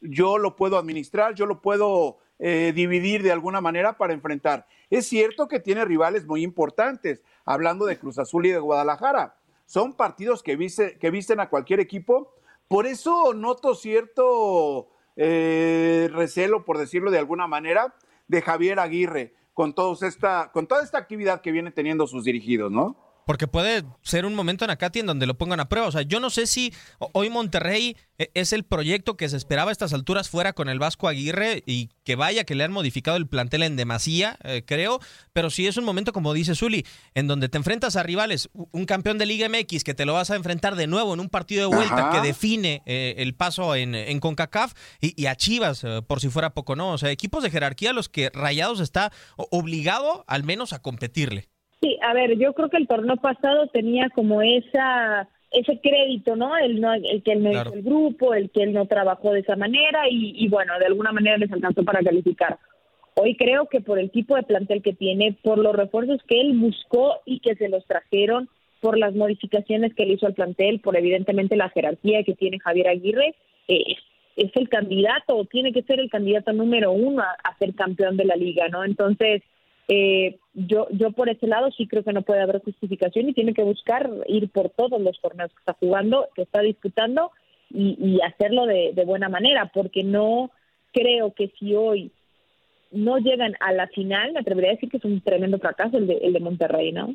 Yo 0.00 0.38
lo 0.38 0.54
puedo 0.54 0.78
administrar, 0.78 1.34
yo 1.34 1.46
lo 1.46 1.60
puedo 1.60 2.18
eh, 2.38 2.72
dividir 2.74 3.24
de 3.24 3.32
alguna 3.32 3.60
manera 3.60 3.98
para 3.98 4.12
enfrentar. 4.12 4.66
Es 4.88 5.08
cierto 5.08 5.48
que 5.48 5.58
tiene 5.58 5.84
rivales 5.84 6.24
muy 6.26 6.42
importantes, 6.42 7.22
hablando 7.44 7.86
de 7.86 7.98
Cruz 7.98 8.18
Azul 8.18 8.46
y 8.46 8.50
de 8.50 8.60
Guadalajara. 8.60 9.36
Son 9.66 9.94
partidos 9.94 10.42
que, 10.42 10.54
viste, 10.54 10.96
que 10.98 11.10
visten 11.10 11.40
a 11.40 11.50
cualquier 11.50 11.80
equipo. 11.80 12.32
Por 12.68 12.86
eso 12.86 13.34
noto 13.34 13.74
cierto 13.74 14.90
eh, 15.18 16.08
recelo, 16.12 16.64
por 16.64 16.78
decirlo 16.78 17.10
de 17.10 17.18
alguna 17.18 17.48
manera, 17.48 17.94
de 18.28 18.40
Javier 18.40 18.78
Aguirre 18.78 19.34
con, 19.52 19.74
todos 19.74 20.02
esta, 20.04 20.52
con 20.52 20.68
toda 20.68 20.84
esta 20.84 20.98
actividad 20.98 21.40
que 21.40 21.50
vienen 21.50 21.72
teniendo 21.72 22.06
sus 22.06 22.24
dirigidos, 22.24 22.70
¿no? 22.70 22.96
Porque 23.28 23.46
puede 23.46 23.84
ser 24.00 24.24
un 24.24 24.34
momento 24.34 24.64
en 24.64 24.70
Acati 24.70 25.00
en 25.00 25.06
donde 25.06 25.26
lo 25.26 25.36
pongan 25.36 25.60
a 25.60 25.68
prueba. 25.68 25.86
O 25.86 25.92
sea, 25.92 26.00
yo 26.00 26.18
no 26.18 26.30
sé 26.30 26.46
si 26.46 26.72
hoy 27.12 27.28
Monterrey 27.28 27.94
e, 28.16 28.30
es 28.32 28.54
el 28.54 28.64
proyecto 28.64 29.18
que 29.18 29.28
se 29.28 29.36
esperaba 29.36 29.70
a 29.70 29.72
estas 29.72 29.92
alturas 29.92 30.30
fuera 30.30 30.54
con 30.54 30.70
el 30.70 30.78
Vasco 30.78 31.08
Aguirre 31.08 31.62
y 31.66 31.90
que 32.04 32.16
vaya 32.16 32.44
que 32.44 32.54
le 32.54 32.64
han 32.64 32.72
modificado 32.72 33.18
el 33.18 33.26
plantel 33.26 33.64
en 33.64 33.76
demasía, 33.76 34.38
eh, 34.44 34.62
creo. 34.64 35.00
Pero 35.34 35.50
sí 35.50 35.66
es 35.66 35.76
un 35.76 35.84
momento, 35.84 36.14
como 36.14 36.32
dice 36.32 36.54
Zuli, 36.54 36.86
en 37.12 37.26
donde 37.26 37.50
te 37.50 37.58
enfrentas 37.58 37.96
a 37.96 38.02
rivales, 38.02 38.48
un 38.54 38.86
campeón 38.86 39.18
de 39.18 39.26
Liga 39.26 39.46
MX 39.50 39.84
que 39.84 39.92
te 39.92 40.06
lo 40.06 40.14
vas 40.14 40.30
a 40.30 40.36
enfrentar 40.36 40.74
de 40.74 40.86
nuevo 40.86 41.12
en 41.12 41.20
un 41.20 41.28
partido 41.28 41.68
de 41.68 41.76
vuelta 41.76 42.08
Ajá. 42.08 42.10
que 42.22 42.26
define 42.26 42.82
eh, 42.86 43.16
el 43.18 43.34
paso 43.34 43.74
en, 43.74 43.94
en 43.94 44.20
CONCACAF 44.20 44.72
y, 45.02 45.12
y, 45.22 45.26
a 45.26 45.36
Chivas, 45.36 45.84
eh, 45.84 46.00
por 46.00 46.20
si 46.20 46.30
fuera 46.30 46.54
poco, 46.54 46.76
¿no? 46.76 46.92
O 46.92 46.96
sea, 46.96 47.10
equipos 47.10 47.42
de 47.42 47.50
jerarquía 47.50 47.90
a 47.90 47.92
los 47.92 48.08
que 48.08 48.30
Rayados 48.30 48.80
está 48.80 49.12
obligado 49.36 50.24
al 50.28 50.44
menos 50.44 50.72
a 50.72 50.80
competirle. 50.80 51.50
Sí, 51.80 51.96
a 52.02 52.12
ver, 52.12 52.36
yo 52.38 52.52
creo 52.54 52.68
que 52.68 52.76
el 52.76 52.88
torneo 52.88 53.16
pasado 53.16 53.68
tenía 53.68 54.08
como 54.10 54.42
esa 54.42 55.28
ese 55.50 55.80
crédito, 55.80 56.36
¿no? 56.36 56.56
El, 56.56 56.80
no, 56.80 56.92
el 56.92 57.22
que 57.22 57.32
él 57.32 57.42
no 57.42 57.50
claro. 57.50 57.70
hizo 57.70 57.78
el 57.78 57.84
grupo, 57.84 58.34
el 58.34 58.50
que 58.50 58.62
él 58.62 58.72
no 58.72 58.86
trabajó 58.86 59.32
de 59.32 59.40
esa 59.40 59.56
manera 59.56 60.08
y, 60.08 60.34
y, 60.36 60.48
bueno, 60.48 60.78
de 60.78 60.86
alguna 60.86 61.12
manera 61.12 61.38
les 61.38 61.50
alcanzó 61.50 61.84
para 61.84 62.02
calificar. 62.02 62.58
Hoy 63.14 63.34
creo 63.36 63.66
que 63.66 63.80
por 63.80 63.98
el 63.98 64.10
tipo 64.10 64.36
de 64.36 64.42
plantel 64.42 64.82
que 64.82 64.92
tiene, 64.92 65.36
por 65.42 65.58
los 65.58 65.74
refuerzos 65.74 66.22
que 66.28 66.40
él 66.40 66.56
buscó 66.58 67.20
y 67.24 67.40
que 67.40 67.54
se 67.56 67.68
los 67.68 67.84
trajeron, 67.86 68.48
por 68.80 68.96
las 68.96 69.14
modificaciones 69.14 69.94
que 69.94 70.04
él 70.04 70.12
hizo 70.12 70.26
al 70.26 70.34
plantel, 70.34 70.80
por 70.80 70.96
evidentemente 70.96 71.56
la 71.56 71.70
jerarquía 71.70 72.22
que 72.22 72.34
tiene 72.34 72.60
Javier 72.60 72.88
Aguirre, 72.88 73.34
eh, 73.66 73.96
es 74.36 74.52
el 74.54 74.68
candidato 74.68 75.36
o 75.36 75.46
tiene 75.46 75.72
que 75.72 75.82
ser 75.82 75.98
el 75.98 76.10
candidato 76.10 76.52
número 76.52 76.92
uno 76.92 77.22
a, 77.22 77.36
a 77.42 77.58
ser 77.58 77.74
campeón 77.74 78.16
de 78.16 78.24
la 78.24 78.36
liga, 78.36 78.68
¿no? 78.68 78.84
Entonces, 78.84 79.42
eh, 79.88 80.38
yo, 80.52 80.86
yo 80.90 81.12
por 81.12 81.30
ese 81.30 81.46
lado 81.46 81.70
sí 81.72 81.88
creo 81.88 82.04
que 82.04 82.12
no 82.12 82.22
puede 82.22 82.42
haber 82.42 82.62
justificación 82.62 83.28
y 83.28 83.32
tiene 83.32 83.54
que 83.54 83.62
buscar 83.62 84.10
ir 84.26 84.50
por 84.50 84.68
todos 84.70 85.00
los 85.00 85.18
torneos 85.20 85.50
que 85.50 85.60
está 85.60 85.72
jugando, 85.80 86.28
que 86.34 86.42
está 86.42 86.60
disputando 86.60 87.32
y, 87.70 88.18
hacerlo 88.22 88.66
de, 88.66 88.92
de, 88.94 89.04
buena 89.04 89.28
manera, 89.28 89.70
porque 89.72 90.02
no 90.02 90.50
creo 90.92 91.32
que 91.34 91.52
si 91.58 91.74
hoy 91.74 92.12
no 92.90 93.18
llegan 93.18 93.54
a 93.60 93.72
la 93.72 93.88
final, 93.88 94.32
me 94.32 94.40
atrevería 94.40 94.70
a 94.70 94.74
decir 94.74 94.90
que 94.90 94.98
es 94.98 95.04
un 95.04 95.20
tremendo 95.20 95.58
fracaso 95.58 95.98
el 95.98 96.06
de, 96.06 96.18
el 96.18 96.32
de 96.32 96.40
Monterrey, 96.40 96.92
¿no? 96.92 97.14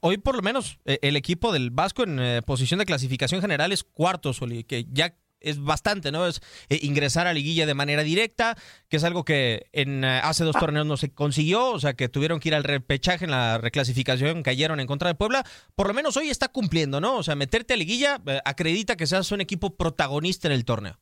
Hoy 0.00 0.18
por 0.18 0.36
lo 0.36 0.42
menos 0.42 0.78
eh, 0.86 0.98
el 1.02 1.16
equipo 1.16 1.52
del 1.52 1.70
Vasco 1.70 2.04
en 2.04 2.18
eh, 2.18 2.42
posición 2.44 2.78
de 2.78 2.86
clasificación 2.86 3.40
general 3.40 3.70
es 3.70 3.84
cuarto, 3.84 4.32
Soli, 4.32 4.64
que 4.64 4.84
ya 4.90 5.14
es 5.44 5.62
bastante, 5.62 6.10
¿no? 6.10 6.26
Es 6.26 6.40
eh, 6.68 6.78
ingresar 6.82 7.26
a 7.26 7.32
liguilla 7.32 7.66
de 7.66 7.74
manera 7.74 8.02
directa, 8.02 8.56
que 8.88 8.96
es 8.96 9.04
algo 9.04 9.24
que 9.24 9.66
en 9.72 10.04
eh, 10.04 10.20
hace 10.22 10.44
dos 10.44 10.56
torneos 10.56 10.86
no 10.86 10.96
se 10.96 11.12
consiguió, 11.12 11.70
o 11.70 11.78
sea, 11.78 11.94
que 11.94 12.08
tuvieron 12.08 12.40
que 12.40 12.48
ir 12.48 12.54
al 12.54 12.64
repechaje 12.64 13.24
en 13.24 13.30
la 13.30 13.58
reclasificación, 13.58 14.42
cayeron 14.42 14.80
en 14.80 14.86
contra 14.86 15.08
de 15.08 15.14
Puebla. 15.14 15.44
Por 15.76 15.86
lo 15.86 15.94
menos 15.94 16.16
hoy 16.16 16.30
está 16.30 16.48
cumpliendo, 16.48 17.00
¿no? 17.00 17.16
O 17.16 17.22
sea, 17.22 17.36
meterte 17.36 17.74
a 17.74 17.76
liguilla 17.76 18.20
eh, 18.26 18.40
acredita 18.44 18.96
que 18.96 19.06
seas 19.06 19.30
un 19.30 19.40
equipo 19.40 19.76
protagonista 19.76 20.48
en 20.48 20.54
el 20.54 20.64
torneo. 20.64 20.98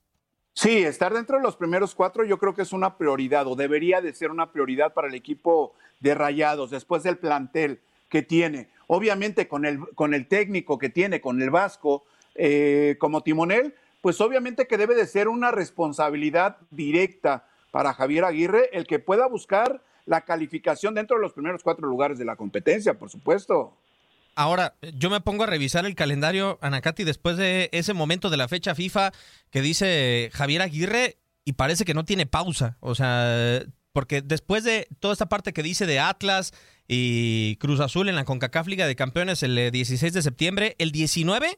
Sí, 0.55 0.85
estar 0.85 1.15
dentro 1.15 1.39
de 1.39 1.43
los 1.43 1.57
primeros 1.57 1.95
cuatro 1.95 2.25
yo 2.25 2.39
creo 2.39 2.55
que 2.55 2.61
es 2.61 2.75
una 2.75 2.99
prioridad 2.99 3.47
o 3.47 3.57
debería 3.57 4.03
de 4.03 4.13
ser 4.13 4.31
una 4.31 4.53
prioridad 4.53 4.93
para 4.93 5.09
el 5.09 5.15
equipo 5.15 5.75
de 6.01 6.15
Rayados 6.15 6.71
después 6.71 7.03
del 7.03 7.17
plantel 7.17 7.81
que 8.11 8.21
tiene. 8.21 8.69
Obviamente 8.87 9.49
con 9.49 9.65
el, 9.65 9.81
con 9.95 10.13
el 10.13 10.27
técnico 10.27 10.77
que 10.79 10.91
tiene, 10.91 11.23
con 11.23 11.41
el 11.41 11.49
Vasco 11.49 12.05
como 12.99 13.23
timonel, 13.23 13.75
pues 14.03 14.21
obviamente 14.21 14.67
que 14.67 14.77
debe 14.77 14.95
de 14.95 15.07
ser 15.07 15.29
una 15.29 15.51
responsabilidad 15.51 16.59
directa 16.71 17.49
para 17.71 17.95
Javier 17.95 18.25
Aguirre 18.25 18.69
el 18.73 18.87
que 18.87 18.99
pueda 18.99 19.27
buscar 19.27 19.83
la 20.05 20.23
calificación 20.23 20.95
dentro 20.95 21.17
de 21.17 21.23
los 21.23 21.33
primeros 21.33 21.63
cuatro 21.63 21.89
lugares 21.89 22.19
de 22.19 22.25
la 22.25 22.37
competencia, 22.37 22.99
por 22.99 23.09
supuesto. 23.09 23.79
Ahora, 24.35 24.75
yo 24.95 25.09
me 25.09 25.21
pongo 25.21 25.45
a 25.45 25.47
revisar 25.47 25.87
el 25.87 25.95
calendario, 25.95 26.59
Anacati, 26.61 27.05
después 27.05 27.37
de 27.37 27.69
ese 27.73 27.95
momento 27.95 28.29
de 28.29 28.37
la 28.37 28.49
fecha 28.49 28.75
FIFA 28.75 29.13
que 29.51 29.63
dice 29.63 30.31
Javier 30.33 30.63
Aguirre 30.63 31.19
y 31.45 31.53
parece 31.53 31.85
que 31.85 31.95
no 31.95 32.05
tiene 32.05 32.27
pausa. 32.27 32.79
O 32.81 32.95
sea, 32.95 33.63
porque 33.93 34.23
después 34.23 34.65
de 34.65 34.89
toda 35.01 35.13
esta 35.13 35.29
parte 35.29 35.53
que 35.53 35.63
dice 35.63 35.87
de 35.87 36.01
Atlas 36.01 36.53
y 36.89 37.57
Cruz 37.57 37.79
Azul 37.81 38.09
en 38.09 38.17
la 38.17 38.25
CONCACAF 38.25 38.67
Liga 38.67 38.87
de 38.87 38.97
Campeones 38.97 39.43
el 39.43 39.71
16 39.71 40.03
eh, 40.03 40.15
de 40.15 40.23
septiembre, 40.23 40.77
el 40.79 40.91
19 40.91 41.57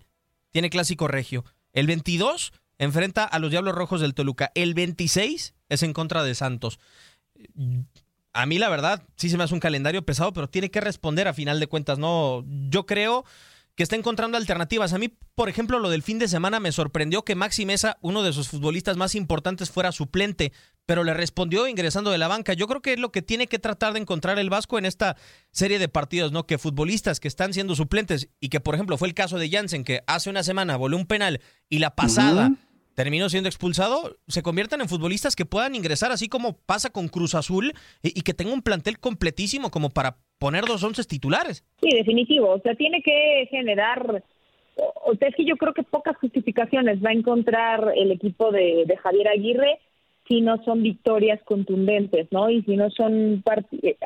tiene 0.50 0.68
Clásico 0.68 1.08
Regio. 1.08 1.44
El 1.74 1.86
22 1.86 2.54
enfrenta 2.78 3.24
a 3.24 3.38
los 3.38 3.50
Diablos 3.50 3.74
Rojos 3.74 4.00
del 4.00 4.14
Toluca. 4.14 4.50
El 4.54 4.72
26 4.72 5.54
es 5.68 5.82
en 5.82 5.92
contra 5.92 6.24
de 6.24 6.34
Santos 6.34 6.78
a 8.34 8.46
mí 8.46 8.58
la 8.58 8.68
verdad 8.68 9.02
sí 9.16 9.30
se 9.30 9.38
me 9.38 9.44
hace 9.44 9.54
un 9.54 9.60
calendario 9.60 10.04
pesado, 10.04 10.32
pero 10.32 10.48
tiene 10.48 10.70
que 10.70 10.80
responder 10.80 11.28
a 11.28 11.32
final 11.34 11.60
de 11.60 11.68
cuentas, 11.68 11.98
¿no? 11.98 12.44
Yo 12.68 12.84
creo 12.84 13.24
que 13.76 13.84
está 13.84 13.96
encontrando 13.96 14.36
alternativas. 14.36 14.92
A 14.92 14.98
mí, 14.98 15.08
por 15.34 15.48
ejemplo, 15.48 15.78
lo 15.78 15.88
del 15.88 16.02
fin 16.02 16.18
de 16.18 16.28
semana 16.28 16.60
me 16.60 16.72
sorprendió 16.72 17.24
que 17.24 17.36
Maxi 17.36 17.64
Mesa, 17.64 17.96
uno 18.02 18.22
de 18.22 18.32
sus 18.32 18.48
futbolistas 18.48 18.96
más 18.96 19.14
importantes, 19.14 19.70
fuera 19.70 19.92
suplente, 19.92 20.52
pero 20.86 21.04
le 21.04 21.14
respondió 21.14 21.66
ingresando 21.66 22.10
de 22.10 22.18
la 22.18 22.28
banca. 22.28 22.52
Yo 22.54 22.66
creo 22.66 22.82
que 22.82 22.92
es 22.94 22.98
lo 22.98 23.10
que 23.10 23.22
tiene 23.22 23.46
que 23.46 23.58
tratar 23.58 23.92
de 23.92 24.00
encontrar 24.00 24.38
el 24.38 24.50
Vasco 24.50 24.78
en 24.78 24.84
esta 24.84 25.16
serie 25.50 25.78
de 25.78 25.88
partidos, 25.88 26.32
¿no? 26.32 26.46
Que 26.46 26.58
futbolistas 26.58 27.20
que 27.20 27.28
están 27.28 27.52
siendo 27.52 27.74
suplentes 27.74 28.28
y 28.40 28.48
que, 28.48 28.60
por 28.60 28.74
ejemplo, 28.74 28.98
fue 28.98 29.08
el 29.08 29.14
caso 29.14 29.38
de 29.38 29.48
Jansen, 29.48 29.84
que 29.84 30.00
hace 30.06 30.30
una 30.30 30.42
semana 30.42 30.76
voló 30.76 30.96
un 30.96 31.06
penal 31.06 31.40
y 31.68 31.78
la 31.78 31.94
pasada 31.94 32.52
terminó 32.94 33.28
siendo 33.28 33.48
expulsado, 33.48 34.16
se 34.28 34.42
conviertan 34.42 34.80
en 34.80 34.88
futbolistas 34.88 35.34
que 35.34 35.44
puedan 35.44 35.74
ingresar, 35.74 36.12
así 36.12 36.28
como 36.28 36.56
pasa 36.64 36.90
con 36.90 37.08
Cruz 37.08 37.34
Azul, 37.34 37.72
y, 38.02 38.22
que 38.22 38.34
tenga 38.34 38.52
un 38.52 38.62
plantel 38.62 39.00
completísimo 39.00 39.70
como 39.70 39.90
para 39.90 40.18
poner 40.38 40.64
dos 40.64 40.82
once 40.84 41.02
titulares. 41.04 41.64
Sí, 41.82 41.88
definitivo. 41.92 42.50
O 42.50 42.60
sea, 42.60 42.74
tiene 42.74 43.02
que 43.02 43.48
generar. 43.50 44.22
O 44.76 45.14
sea, 45.16 45.28
es 45.28 45.34
que 45.36 45.44
yo 45.44 45.56
creo 45.56 45.74
que 45.74 45.82
pocas 45.82 46.16
justificaciones 46.18 47.04
va 47.04 47.10
a 47.10 47.14
encontrar 47.14 47.92
el 47.96 48.12
equipo 48.12 48.50
de, 48.50 48.84
de 48.86 48.96
Javier 48.96 49.28
Aguirre 49.28 49.78
si 50.28 50.40
no 50.40 50.62
son 50.64 50.82
victorias 50.82 51.40
contundentes, 51.44 52.28
¿no? 52.30 52.50
Y 52.50 52.62
si 52.62 52.76
no 52.76 52.90
son, 52.90 53.42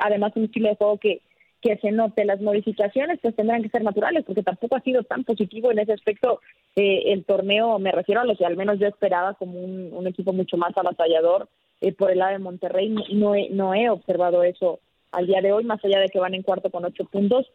además, 0.01 0.33
un 0.37 0.45
estilo 0.45 0.69
de 0.69 0.77
juego 0.77 0.99
que 0.99 1.21
que 1.61 1.77
se 1.79 1.91
note. 1.91 2.25
Las 2.25 2.41
modificaciones, 2.41 3.19
pues 3.21 3.35
tendrán 3.35 3.63
que 3.63 3.69
ser 3.69 3.83
naturales, 3.83 4.25
porque 4.25 4.43
tampoco 4.43 4.77
ha 4.77 4.81
sido 4.81 5.03
tan 5.03 5.25
positivo 5.25 5.71
en 5.71 5.81
ese 5.81 5.93
aspecto 5.93 6.41
eh, 6.77 7.13
el 7.13 7.25
torneo, 7.25 7.79
me 7.79 7.93
refiero 7.93 8.21
a 8.21 8.25
lo 8.25 8.37
que 8.37 8.47
al 8.47 8.57
menos 8.57 8.79
yo 8.79 8.87
esperaba 8.87 9.35
como 9.35 9.61
un, 9.61 10.07
equipo 10.07 10.33
mucho 10.33 10.57
más 10.57 10.77
avasallador 10.77 11.49
eh, 11.81 11.93
por 11.93 12.11
el 12.11 12.19
lado 12.19 12.33
de 12.33 12.39
Monterrey, 12.39 12.95
no 13.13 13.35
he, 13.35 13.51
no 13.51 13.75
he 13.75 13.91
observado 13.91 14.43
eso 14.43 14.81
al 15.13 15.27
día 15.27 15.41
de 15.41 15.53
hoy, 15.53 15.65
más 15.65 15.85
allá 15.85 16.01
de 16.01 16.09
que 16.09 16.21
van 16.21 16.35
en 16.35 16.43
cuarto 16.43 16.71
con 16.71 16.85
ocho 16.85 17.05
puntos, 17.05 17.47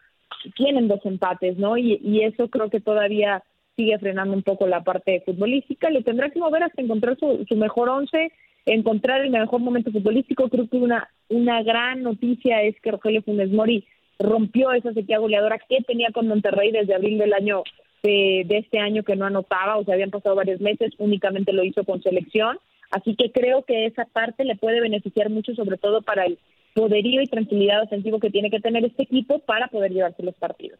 tienen 0.55 0.87
dos 0.87 0.99
empates, 1.05 1.57
¿no? 1.57 1.77
Y, 1.77 1.99
y 2.03 2.23
eso 2.23 2.49
creo 2.49 2.69
que 2.69 2.79
todavía 2.79 3.43
sigue 3.75 3.97
frenando 3.99 4.35
un 4.35 4.43
poco 4.43 4.67
la 4.67 4.83
parte 4.83 5.23
futbolística, 5.25 5.89
le 5.89 6.03
tendrá 6.03 6.29
que 6.29 6.39
mover 6.39 6.63
hasta 6.63 6.81
encontrar 6.81 7.17
su, 7.17 7.45
su 7.47 7.55
mejor 7.55 7.89
once, 7.89 8.31
encontrar 8.65 9.21
el 9.21 9.29
mejor 9.29 9.59
momento 9.59 9.91
futbolístico. 9.91 10.49
Creo 10.49 10.67
que 10.67 10.77
una, 10.77 11.09
una 11.29 11.63
gran 11.63 12.03
noticia 12.03 12.61
es 12.61 12.79
que 12.81 12.91
Rogelio 12.91 13.21
Funes 13.23 13.51
Mori 13.51 13.85
rompió 14.19 14.71
esa 14.71 14.93
sequía 14.93 15.19
goleadora 15.19 15.59
que 15.59 15.83
tenía 15.85 16.09
con 16.13 16.27
Monterrey 16.27 16.71
desde 16.71 16.95
abril 16.95 17.17
del 17.17 17.33
año 17.33 17.63
de, 18.03 18.43
de 18.45 18.57
este 18.57 18.79
año 18.79 19.03
que 19.03 19.15
no 19.15 19.25
anotaba, 19.25 19.77
o 19.77 19.83
sea, 19.83 19.93
habían 19.93 20.11
pasado 20.11 20.35
varios 20.35 20.61
meses, 20.61 20.93
únicamente 20.97 21.53
lo 21.53 21.63
hizo 21.63 21.83
con 21.83 22.01
selección. 22.01 22.57
Así 22.91 23.15
que 23.15 23.31
creo 23.31 23.63
que 23.63 23.85
esa 23.87 24.05
parte 24.05 24.45
le 24.45 24.55
puede 24.55 24.79
beneficiar 24.79 25.29
mucho, 25.29 25.55
sobre 25.55 25.77
todo 25.77 26.01
para 26.03 26.25
el 26.25 26.37
poderío 26.75 27.21
y 27.21 27.27
tranquilidad 27.27 27.83
ofensivo 27.83 28.19
que 28.19 28.29
tiene 28.29 28.49
que 28.49 28.59
tener 28.59 28.85
este 28.85 29.03
equipo 29.03 29.39
para 29.39 29.67
poder 29.67 29.91
llevarse 29.91 30.23
los 30.23 30.35
partidos. 30.35 30.79